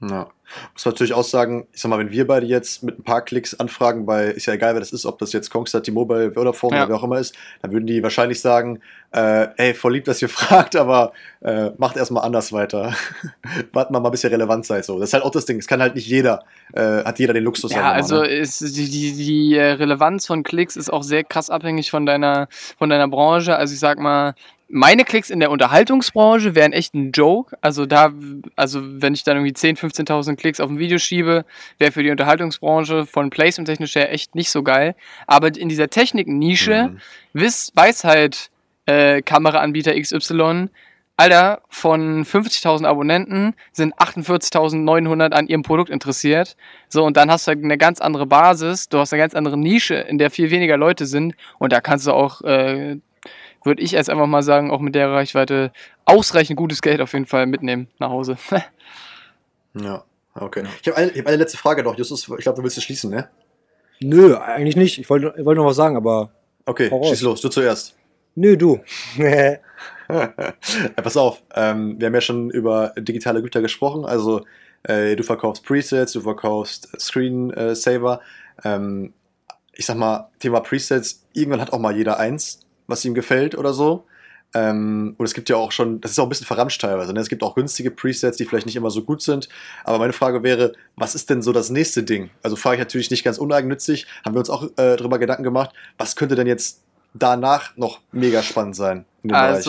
[0.00, 0.26] Ja.
[0.74, 3.22] Muss man natürlich auch sagen, ich sag mal, wenn wir beide jetzt mit ein paar
[3.22, 6.76] Klicks anfragen bei, ist ja egal, wer das ist, ob das jetzt Kongstar, T-Mobile, Vodafone
[6.76, 6.82] Ja.
[6.82, 8.80] oder wer auch immer ist, dann würden die wahrscheinlich sagen,
[9.12, 12.94] äh, ey, voll lieb, dass ihr fragt, aber äh, macht erstmal anders weiter.
[13.72, 14.84] Warten wir mal, bis ihr relevant seid.
[14.84, 14.98] So.
[14.98, 17.44] Das ist halt auch das Ding, es kann halt nicht jeder, äh, hat jeder den
[17.44, 17.72] Luxus.
[17.72, 18.28] Ja, wir mal, also ne?
[18.28, 22.48] ist die, die, die äh, Relevanz von Klicks ist auch sehr krass abhängig von deiner,
[22.78, 23.56] von deiner Branche.
[23.56, 24.34] Also ich sag mal,
[24.74, 27.56] meine Klicks in der Unterhaltungsbranche wären echt ein Joke.
[27.60, 28.12] Also da,
[28.56, 31.44] also wenn ich dann irgendwie 10.000, 15.000 Klicks auf ein Video schiebe,
[31.78, 34.96] wäre für die Unterhaltungsbranche von Placement technisch her echt nicht so geil.
[35.28, 36.90] Aber in dieser Technik-Nische
[37.34, 37.40] Mhm.
[37.74, 38.50] weiß halt
[38.86, 40.68] äh, Kameraanbieter XY,
[41.16, 46.56] Alter, von 50.000 Abonnenten sind 48.900 an ihrem Produkt interessiert.
[46.88, 49.56] So, und dann hast du halt eine ganz andere Basis, du hast eine ganz andere
[49.56, 51.36] Nische, in der viel weniger Leute sind.
[51.60, 52.96] Und da kannst du auch, äh,
[53.64, 55.72] würde ich jetzt einfach mal sagen, auch mit der Reichweite
[56.04, 58.36] ausreichend gutes Geld auf jeden Fall mitnehmen nach Hause.
[59.76, 60.04] Ja,
[60.36, 60.62] okay.
[60.80, 62.28] Ich habe eine, hab eine letzte Frage noch, Justus.
[62.38, 63.28] Ich glaube, du willst es schließen, ne?
[64.00, 64.98] Nö, eigentlich nicht.
[64.98, 66.30] Ich wollte ich wollte noch was sagen, aber.
[66.64, 67.96] Okay, schieß los, du zuerst.
[68.36, 68.80] Nö, du.
[69.18, 69.56] ja,
[70.96, 74.04] pass auf, ähm, wir haben ja schon über digitale Güter gesprochen.
[74.04, 74.44] Also,
[74.84, 78.20] äh, du verkaufst Presets, du verkaufst Screensaver.
[78.64, 79.12] Ähm,
[79.72, 83.72] ich sag mal, Thema Presets, irgendwann hat auch mal jeder eins, was ihm gefällt oder
[83.72, 84.04] so.
[84.54, 87.12] Ähm, und es gibt ja auch schon, das ist auch ein bisschen verramscht teilweise.
[87.12, 87.20] Ne?
[87.20, 89.48] Es gibt auch günstige Presets, die vielleicht nicht immer so gut sind.
[89.82, 92.30] Aber meine Frage wäre, was ist denn so das nächste Ding?
[92.42, 95.70] Also frage ich natürlich nicht ganz uneigennützig, haben wir uns auch äh, darüber Gedanken gemacht,
[95.98, 96.82] was könnte denn jetzt
[97.14, 99.64] danach noch mega spannend sein in dem Bereich?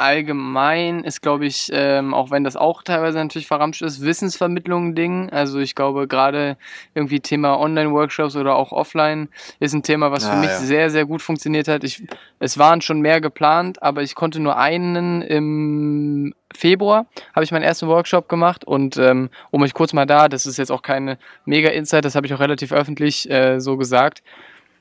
[0.00, 4.94] Allgemein ist, glaube ich, ähm, auch wenn das auch teilweise natürlich verramscht ist, Wissensvermittlung ein
[4.94, 5.30] Ding.
[5.30, 6.56] Also ich glaube, gerade
[6.94, 9.28] irgendwie Thema Online-Workshops oder auch offline
[9.58, 10.58] ist ein Thema, was für Ah, mich ja.
[10.58, 11.84] sehr, sehr gut funktioniert hat.
[11.84, 12.02] Ich,
[12.38, 17.62] es waren schon mehr geplant, aber ich konnte nur einen im Februar habe ich meinen
[17.62, 21.16] ersten Workshop gemacht und ähm, um euch kurz mal da, das ist jetzt auch keine
[21.44, 24.22] mega Insight, das habe ich auch relativ öffentlich äh, so gesagt.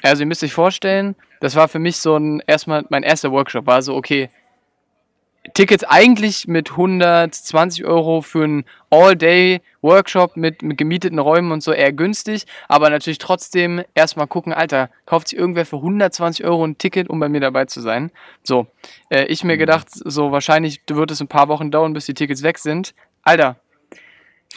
[0.01, 3.67] Also ihr müsst euch vorstellen, das war für mich so ein erstmal mein erster Workshop
[3.67, 4.29] war so okay,
[5.53, 11.93] Tickets eigentlich mit 120 Euro für einen All-Day-Workshop mit, mit gemieteten Räumen und so eher
[11.93, 17.09] günstig, aber natürlich trotzdem erstmal gucken, Alter, kauft sich irgendwer für 120 Euro ein Ticket,
[17.09, 18.11] um bei mir dabei zu sein?
[18.43, 18.67] So,
[19.09, 22.43] äh, ich mir gedacht, so wahrscheinlich wird es ein paar Wochen dauern, bis die Tickets
[22.43, 22.93] weg sind.
[23.23, 23.55] Alter,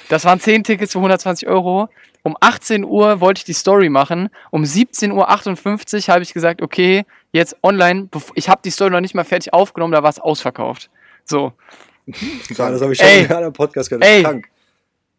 [0.08, 1.88] das waren 10 Tickets für 120 Euro.
[2.22, 4.30] Um 18 Uhr wollte ich die Story machen.
[4.50, 5.12] Um 17.58
[6.08, 8.08] Uhr habe ich gesagt, okay, jetzt online.
[8.34, 10.90] Ich habe die Story noch nicht mal fertig aufgenommen, da war es ausverkauft.
[11.24, 11.52] So.
[12.58, 13.24] Ja, das habe ich schon Ey.
[13.24, 14.04] in einem Podcast gehört.
[14.04, 14.24] Ey.
[14.24, 14.48] Krank.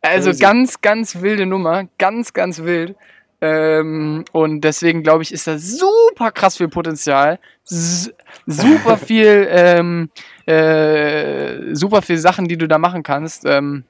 [0.01, 0.41] Also Crazy.
[0.41, 1.88] ganz, ganz wilde Nummer.
[1.97, 2.95] Ganz, ganz wild.
[3.39, 7.39] Ähm, und deswegen glaube ich, ist da super krass viel Potenzial.
[7.66, 10.10] Super viel, ähm,
[10.45, 13.45] äh, super viel Sachen, die du da machen kannst.
[13.45, 13.86] Ähm,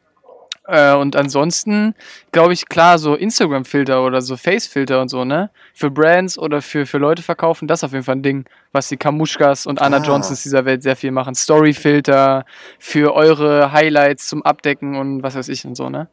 [0.67, 1.93] äh, und ansonsten
[2.31, 5.49] glaube ich, klar, so Instagram-Filter oder so Face-Filter und so, ne?
[5.73, 8.87] Für Brands oder für, für Leute verkaufen, das ist auf jeden Fall ein Ding, was
[8.89, 10.03] die Kamuschkas und Anna Ah.
[10.03, 11.35] Johnsons dieser Welt sehr viel machen.
[11.35, 12.45] Story-Filter
[12.79, 16.07] für eure Highlights zum Abdecken und was weiß ich und so, ne?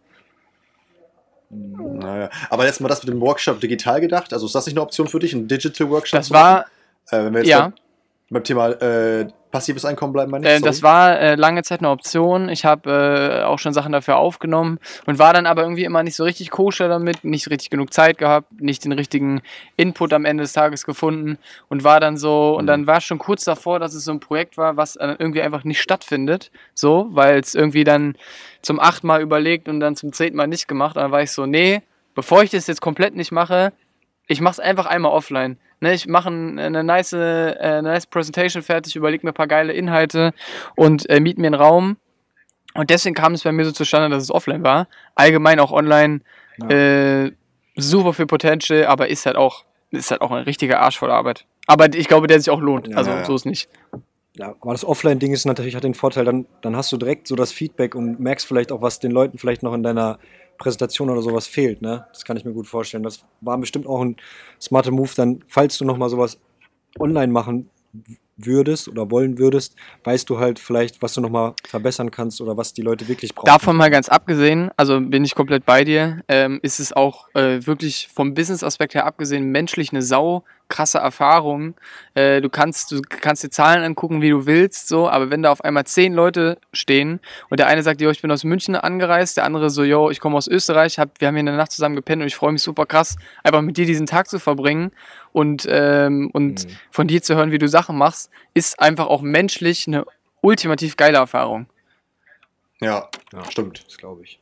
[1.51, 2.31] Naja.
[2.49, 4.33] Aber jetzt mal das mit dem Workshop digital gedacht.
[4.33, 6.21] Also ist das nicht eine Option für dich, ein Digital Workshop?
[6.21, 6.67] Das war,
[7.11, 7.73] Äh, wenn wir jetzt ja.
[8.31, 10.63] Beim Thema äh, passives Einkommen bleiben, meine Äh, ich?
[10.63, 12.49] das war äh, lange Zeit eine Option.
[12.49, 16.15] Ich habe äh, auch schon Sachen dafür aufgenommen und war dann aber irgendwie immer nicht
[16.15, 19.43] so richtig koscher damit, nicht richtig genug Zeit gehabt, nicht den richtigen
[19.77, 22.69] Input am Ende des Tages gefunden und war dann so, und Mhm.
[22.69, 25.43] dann war es schon kurz davor, dass es so ein Projekt war, was äh, irgendwie
[25.43, 28.15] einfach nicht stattfindet, so, weil es irgendwie dann
[28.63, 30.95] zum achten Mal überlegt und dann zum zehnten Mal nicht gemacht.
[30.97, 31.83] Und dann war ich so, nee,
[32.15, 33.73] bevor ich das jetzt komplett nicht mache,
[34.29, 35.59] ich mache es einfach einmal offline.
[35.81, 39.47] Ne, ich mache ein, eine, nice, äh, eine nice Presentation fertig, überlege mir ein paar
[39.47, 40.33] geile Inhalte
[40.77, 41.97] und äh, miete mir einen Raum.
[42.75, 44.89] Und deswegen kam es bei mir so zustande, dass es offline war.
[45.15, 46.21] Allgemein auch online.
[46.69, 47.33] Äh,
[47.77, 51.47] super viel Potential, aber ist halt auch, ist halt auch ein richtiger Arsch voll Arbeit.
[51.67, 52.89] Aber ich glaube, der sich auch lohnt.
[52.89, 53.25] Ja, also ja.
[53.25, 53.69] so ist nicht.
[54.35, 57.35] Ja, aber das Offline-Ding ist natürlich hat den Vorteil, dann, dann hast du direkt so
[57.35, 60.19] das Feedback und merkst vielleicht auch, was den Leuten vielleicht noch in deiner
[60.61, 61.83] Präsentation oder sowas fehlt.
[61.83, 62.07] Ne?
[62.13, 63.03] Das kann ich mir gut vorstellen.
[63.03, 64.17] Das war bestimmt auch ein
[64.61, 66.39] smarter Move, dann, falls du nochmal sowas
[67.01, 67.69] online machen
[68.37, 72.73] würdest oder wollen würdest, weißt du halt vielleicht, was du nochmal verbessern kannst oder was
[72.73, 73.47] die Leute wirklich brauchen.
[73.47, 77.67] Davon mal ganz abgesehen, also bin ich komplett bei dir, ähm, ist es auch äh,
[77.67, 81.75] wirklich vom Business-Aspekt her abgesehen menschlich eine sau krasse Erfahrung.
[82.15, 85.53] Äh, du kannst du kannst dir Zahlen angucken, wie du willst, so, aber wenn da
[85.53, 89.37] auf einmal zehn Leute stehen und der eine sagt, jo, ich bin aus München angereist,
[89.37, 91.73] der andere so, jo, ich komme aus Österreich, hab, wir haben hier in der Nacht
[91.73, 94.93] zusammen gepennt und ich freue mich super krass, einfach mit dir diesen Tag zu verbringen
[95.33, 96.71] und, ähm, und Mhm.
[96.91, 100.07] von dir zu hören, wie du Sachen machst, ist einfach auch menschlich eine
[100.41, 101.67] ultimativ geile Erfahrung.
[102.81, 103.45] Ja, Ja.
[103.51, 103.85] stimmt.
[103.87, 104.41] Das glaube ich.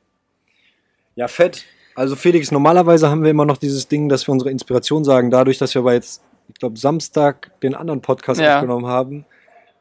[1.17, 1.65] Ja, fett.
[1.99, 5.31] Also Felix, normalerweise haben wir immer noch dieses Ding, dass wir unsere Inspiration sagen.
[5.33, 8.57] Dadurch, dass wir aber jetzt, ich glaube, Samstag den anderen Podcast Ja.
[8.57, 9.25] aufgenommen haben,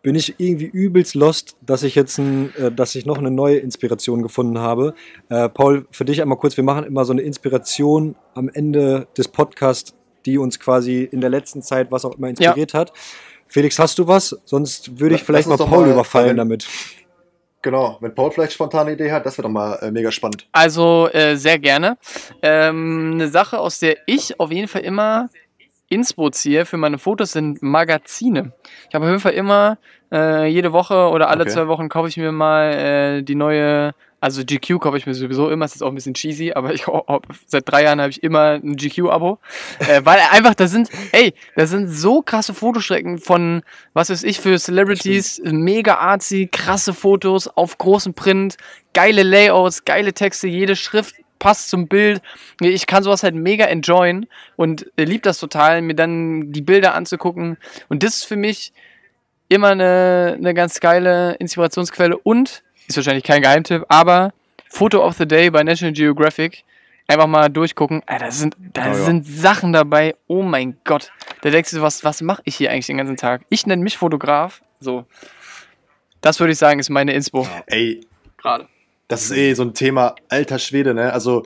[0.02, 3.58] bin ich irgendwie übelst lost, dass ich jetzt ein, äh, dass ich noch eine neue
[3.58, 4.96] Inspiration gefunden habe.
[5.30, 9.28] Äh, Paul, für dich einmal kurz, wir machen immer so eine Inspiration am Ende des
[9.28, 9.94] Podcasts,
[10.26, 12.94] die uns quasi in der letzten Zeit was auch immer inspiriert hat.
[13.48, 14.36] Felix, hast du was?
[14.44, 16.68] Sonst würde ich vielleicht mal Paul mal- überfallen damit.
[17.62, 20.48] Genau, wenn Paul vielleicht spontane Idee hat, das wäre doch mal äh, mega spannend.
[20.52, 21.98] Also äh, sehr gerne.
[22.42, 25.30] Ähm, eine Sache, aus der ich auf jeden Fall immer
[25.90, 28.54] Inspo ziehe für meine Fotos, sind Magazine.
[28.88, 29.78] Ich habe auf jeden Fall immer
[30.12, 31.52] äh, jede Woche oder alle Okay.
[31.52, 35.50] zwei Wochen kaufe ich mir mal äh, die neue, also GQ kaufe ich mir sowieso
[35.50, 36.86] immer, ist jetzt auch ein bisschen cheesy, aber ich
[37.46, 39.38] seit drei Jahren habe ich immer ein GQ-Abo,
[39.80, 43.62] äh, weil einfach da sind, ey, da sind so krasse Fotostrecken von,
[43.94, 48.58] was weiß ich, für Celebrities, mega artsy, krasse Fotos auf großem Print,
[48.94, 52.22] geile Layouts, geile Texte, jede Schrift passt zum Bild.
[52.60, 56.96] Ich kann sowas halt mega enjoyen und äh, lieb das total, mir dann die Bilder
[56.96, 57.58] anzugucken.
[57.90, 58.74] Und das ist für mich
[59.50, 64.34] immer eine, eine ganz geile Inspirationsquelle und ist wahrscheinlich kein Geheimtipp, aber
[64.70, 66.64] Photo of the Day bei National Geographic.
[67.10, 68.02] Einfach mal durchgucken.
[68.06, 68.94] Alter, da sind, da Oh ja.
[68.96, 70.16] sind Sachen dabei.
[70.28, 71.12] Oh mein Gott.
[71.42, 73.44] Da denkst du, was, was mache ich hier eigentlich den ganzen Tag?
[73.48, 74.62] Ich nenne mich Fotograf.
[74.82, 75.06] So.
[76.20, 77.48] Das würde ich sagen, ist meine Inspo.
[77.68, 78.02] Ey,
[78.38, 78.68] Gerade.
[79.08, 81.14] das ist eh so ein Thema alter Schwede, ne?
[81.14, 81.44] Also,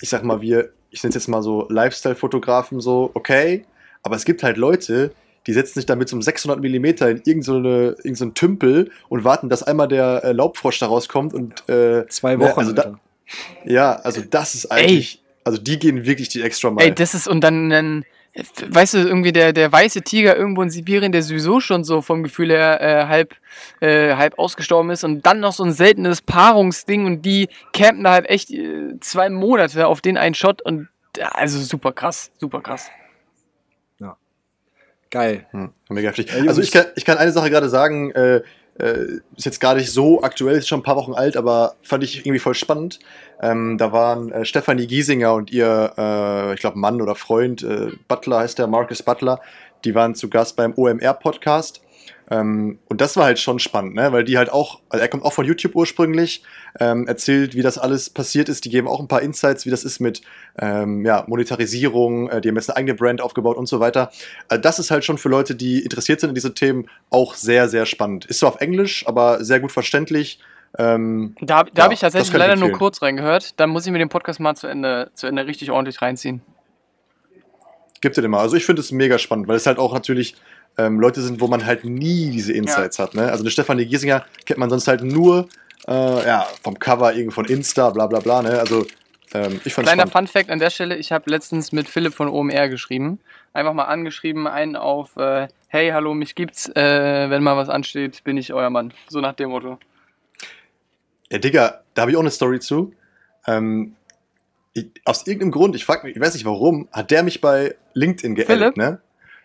[0.00, 3.66] ich sag mal, wir, ich nenne es jetzt mal so Lifestyle-Fotografen, so, okay,
[4.02, 5.12] aber es gibt halt Leute,
[5.46, 8.24] die setzen sich dann mit so einem 600 mm in irgendeinen so eine- irgend so
[8.24, 12.44] einen Tümpel und warten, dass einmal der äh, Laubfrosch da rauskommt und äh, Zwei Ne,
[12.44, 12.60] Wochen.
[12.60, 12.98] also da-
[13.64, 16.86] ja, also das ist eigentlich, also die gehen wirklich die extra Mile.
[16.88, 18.04] Ey, das ist, und dann, dann
[18.68, 22.22] weißt du, irgendwie der, der weiße Tiger irgendwo in Sibirien, der sowieso schon so vom
[22.22, 23.34] Gefühl her äh, halb,
[23.80, 28.12] äh, halb ausgestorben ist und dann noch so ein seltenes Paarungsding und die campen da
[28.12, 32.90] halt echt äh, zwei Monate auf den einen Shot und also super krass, super krass.
[35.10, 35.46] Geil.
[35.50, 36.32] Hm, mega heftig.
[36.32, 38.42] Also ich kann, ich kann eine Sache gerade sagen, äh,
[38.78, 42.04] äh, ist jetzt gar nicht so aktuell, ist schon ein paar Wochen alt, aber fand
[42.04, 43.00] ich irgendwie voll spannend.
[43.40, 47.92] Ähm, da waren äh, Stefanie Giesinger und ihr, äh, ich glaube, Mann oder Freund, äh,
[48.06, 49.40] Butler heißt der, Marcus Butler,
[49.84, 51.80] die waren zu Gast beim OMR-Podcast.
[52.30, 54.12] Ähm, und das war halt schon spannend, ne?
[54.12, 56.42] weil die halt auch, also er kommt auch von YouTube ursprünglich,
[56.78, 58.64] ähm, erzählt, wie das alles passiert ist.
[58.64, 60.20] Die geben auch ein paar Insights, wie das ist mit
[60.58, 64.10] ähm, ja, Monetarisierung, äh, die haben jetzt eine eigene Brand aufgebaut und so weiter.
[64.48, 67.68] Also das ist halt schon für Leute, die interessiert sind in diese Themen, auch sehr,
[67.68, 68.26] sehr spannend.
[68.26, 70.38] Ist zwar auf Englisch, aber sehr gut verständlich.
[70.76, 73.58] Ähm, Da, da Ja, habe ich tatsächlich kann ich leider nur kurz reingehört.
[73.58, 76.42] Dann muss ich mir den Podcast mal zu Ende, zu Ende richtig ordentlich reinziehen.
[78.00, 78.38] gibt es immer.
[78.38, 80.36] Also ich finde es mega spannend, weil es halt auch natürlich
[80.78, 83.14] ähm, Leute sind, wo man halt nie diese Insights hat.
[83.14, 83.30] Ne?
[83.30, 85.48] Also eine Stefanie Giesinger kennt man sonst halt nur
[85.86, 88.42] äh, ja, vom Cover, irgendwo von Insta, bla bla bla.
[88.42, 88.58] Ne?
[88.58, 88.86] Also
[89.34, 90.30] ähm, ich fand Kleiner spannend.
[90.30, 93.18] Fun Fact an der Stelle, ich habe letztens mit Philipp von OMR geschrieben.
[93.52, 98.22] Einfach mal angeschrieben, einen auf, äh, hey, hallo, mich gibt's, äh, wenn mal was ansteht,
[98.24, 98.92] bin ich euer Mann.
[99.08, 99.78] So nach dem Motto.
[101.30, 102.92] Ja, Digga, da habe ich auch eine Story zu.
[103.46, 103.96] Ähm,
[104.72, 107.74] ich, aus irgendeinem Grund, ich frage mich, ich weiß nicht warum, hat der mich bei
[107.94, 108.76] LinkedIn geaddet, Philipp?
[108.76, 109.00] ne?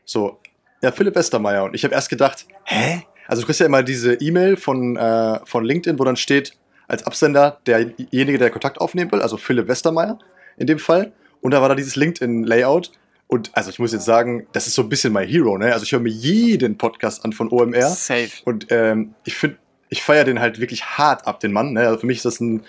[0.06, 0.40] So,
[0.84, 1.64] ja, Philipp Westermeier.
[1.64, 3.04] Und ich habe erst gedacht, hä?
[3.28, 6.58] Also du kriegst ja immer diese E-Mail von, äh, von LinkedIn, wo dann steht,
[6.90, 10.20] als Absender derjenige, der Kontakt aufnehmen will, also Philipp Westermeier
[10.58, 11.14] in dem Fall.
[11.42, 12.92] Und da war da dieses LinkedIn-Layout.
[13.28, 15.74] Und also ich muss jetzt sagen, das ist so ein bisschen mein Hero, ne?
[15.74, 17.90] Also ich höre mir jeden Podcast an von OMR.
[17.90, 18.30] Safe.
[18.44, 19.58] Und ähm, ich finde,
[19.88, 21.74] ich feiere den halt wirklich hart ab, den Mann.
[21.74, 21.88] Ne?
[21.88, 22.64] Also für mich ist das ein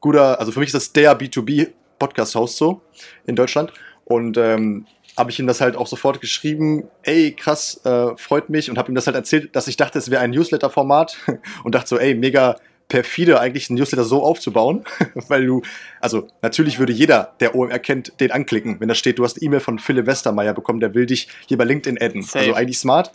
[0.00, 2.82] guter, also für mich ist das der B2B-Podcast-Host so
[3.26, 3.72] in Deutschland.
[4.04, 4.86] Und ähm,
[5.20, 8.90] habe ich ihm das halt auch sofort geschrieben, ey, krass, äh, freut mich und habe
[8.90, 11.16] ihm das halt erzählt, dass ich dachte, es wäre ein Newsletter-Format
[11.64, 12.56] und dachte so, ey, mega
[12.88, 14.84] perfide eigentlich ein Newsletter so aufzubauen,
[15.28, 15.62] weil du,
[16.00, 19.44] also natürlich würde jeder, der OMR kennt, den anklicken, wenn da steht, du hast eine
[19.44, 22.22] E-Mail von Philipp Westermeier bekommen, der will dich hier bei LinkedIn adden.
[22.22, 22.38] Safe.
[22.40, 23.12] Also eigentlich smart.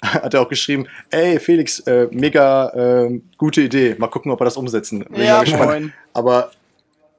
[0.02, 4.44] Hat er auch geschrieben, ey Felix, äh, mega äh, gute Idee, mal gucken, ob wir
[4.44, 5.00] das umsetzen.
[5.00, 5.70] Bin Ja, mal gespannt.
[5.70, 5.92] moin.
[6.14, 6.52] Aber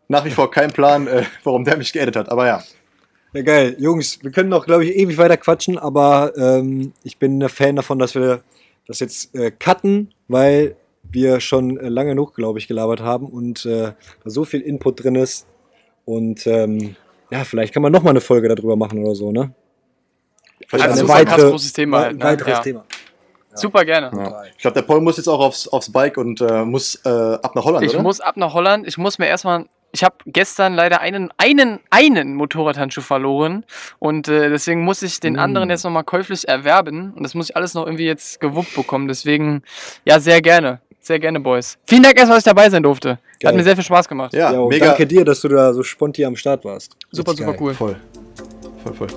[0.07, 2.29] nach wie vor kein Plan, äh, warum der mich geaddet hat.
[2.29, 2.63] Aber ja,
[3.33, 3.75] Ja, geil.
[3.79, 7.75] Jungs, wir können noch, glaube ich, ewig weiter quatschen, aber ähm, ich bin ein Fan
[7.75, 8.41] davon, dass wir
[8.87, 13.65] das jetzt äh, cutten, weil wir schon äh, lange genug, glaube ich, gelabert haben und
[13.65, 13.91] äh,
[14.23, 15.45] da so viel Input drin ist.
[16.05, 16.95] Und ähm,
[17.29, 19.53] ja, vielleicht kann man noch mal eine Folge darüber machen oder so, ne?
[20.67, 22.23] vielleicht Also super weitere- krass großes Thema halt, Ein ne?
[22.23, 22.59] weiteres Ja.
[22.61, 22.85] Thema.
[23.53, 24.11] Super gerne.
[24.15, 24.43] Ja.
[24.55, 27.55] Ich glaube, der Paul muss jetzt auch aufs, aufs Bike und äh, muss äh, ab
[27.55, 28.03] nach Holland, Ich oder?
[28.03, 28.87] muss ab nach Holland.
[28.87, 29.65] Ich muss mir erstmal.
[29.91, 33.65] Ich habe gestern leider einen, einen, einen Motorradhandschuh verloren
[33.97, 35.39] und äh, deswegen muss ich den Mm.
[35.39, 39.07] anderen jetzt nochmal käuflich erwerben und das muss ich alles noch irgendwie jetzt gewuppt bekommen.
[39.07, 39.63] Deswegen,
[40.05, 40.79] ja, sehr gerne.
[41.01, 41.77] Sehr gerne, Boys.
[41.87, 43.17] Vielen Dank erstmal, dass ich dabei sein durfte.
[43.39, 43.49] Geil.
[43.49, 44.33] Hat mir sehr viel Spaß gemacht.
[44.33, 44.85] ja, Ja, mega.
[44.87, 46.95] danke dir, dass du da so spontan am Start warst.
[47.11, 47.57] super, super geil.
[47.61, 47.73] cool.
[47.73, 47.95] Voll.
[48.83, 49.07] Voll, voll.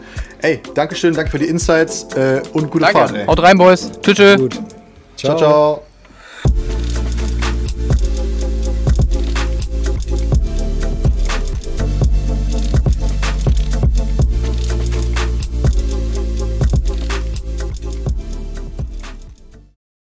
[0.40, 3.20] Ey, danke schön, danke für die Insights äh, und gute Fahrt, Danke.
[3.20, 3.26] ey.
[3.26, 3.90] Haut rein, Boys.
[4.00, 4.14] Tschüss.
[4.16, 4.36] tschüss.
[4.40, 4.60] Gut.
[5.16, 5.82] Ciao, ciao.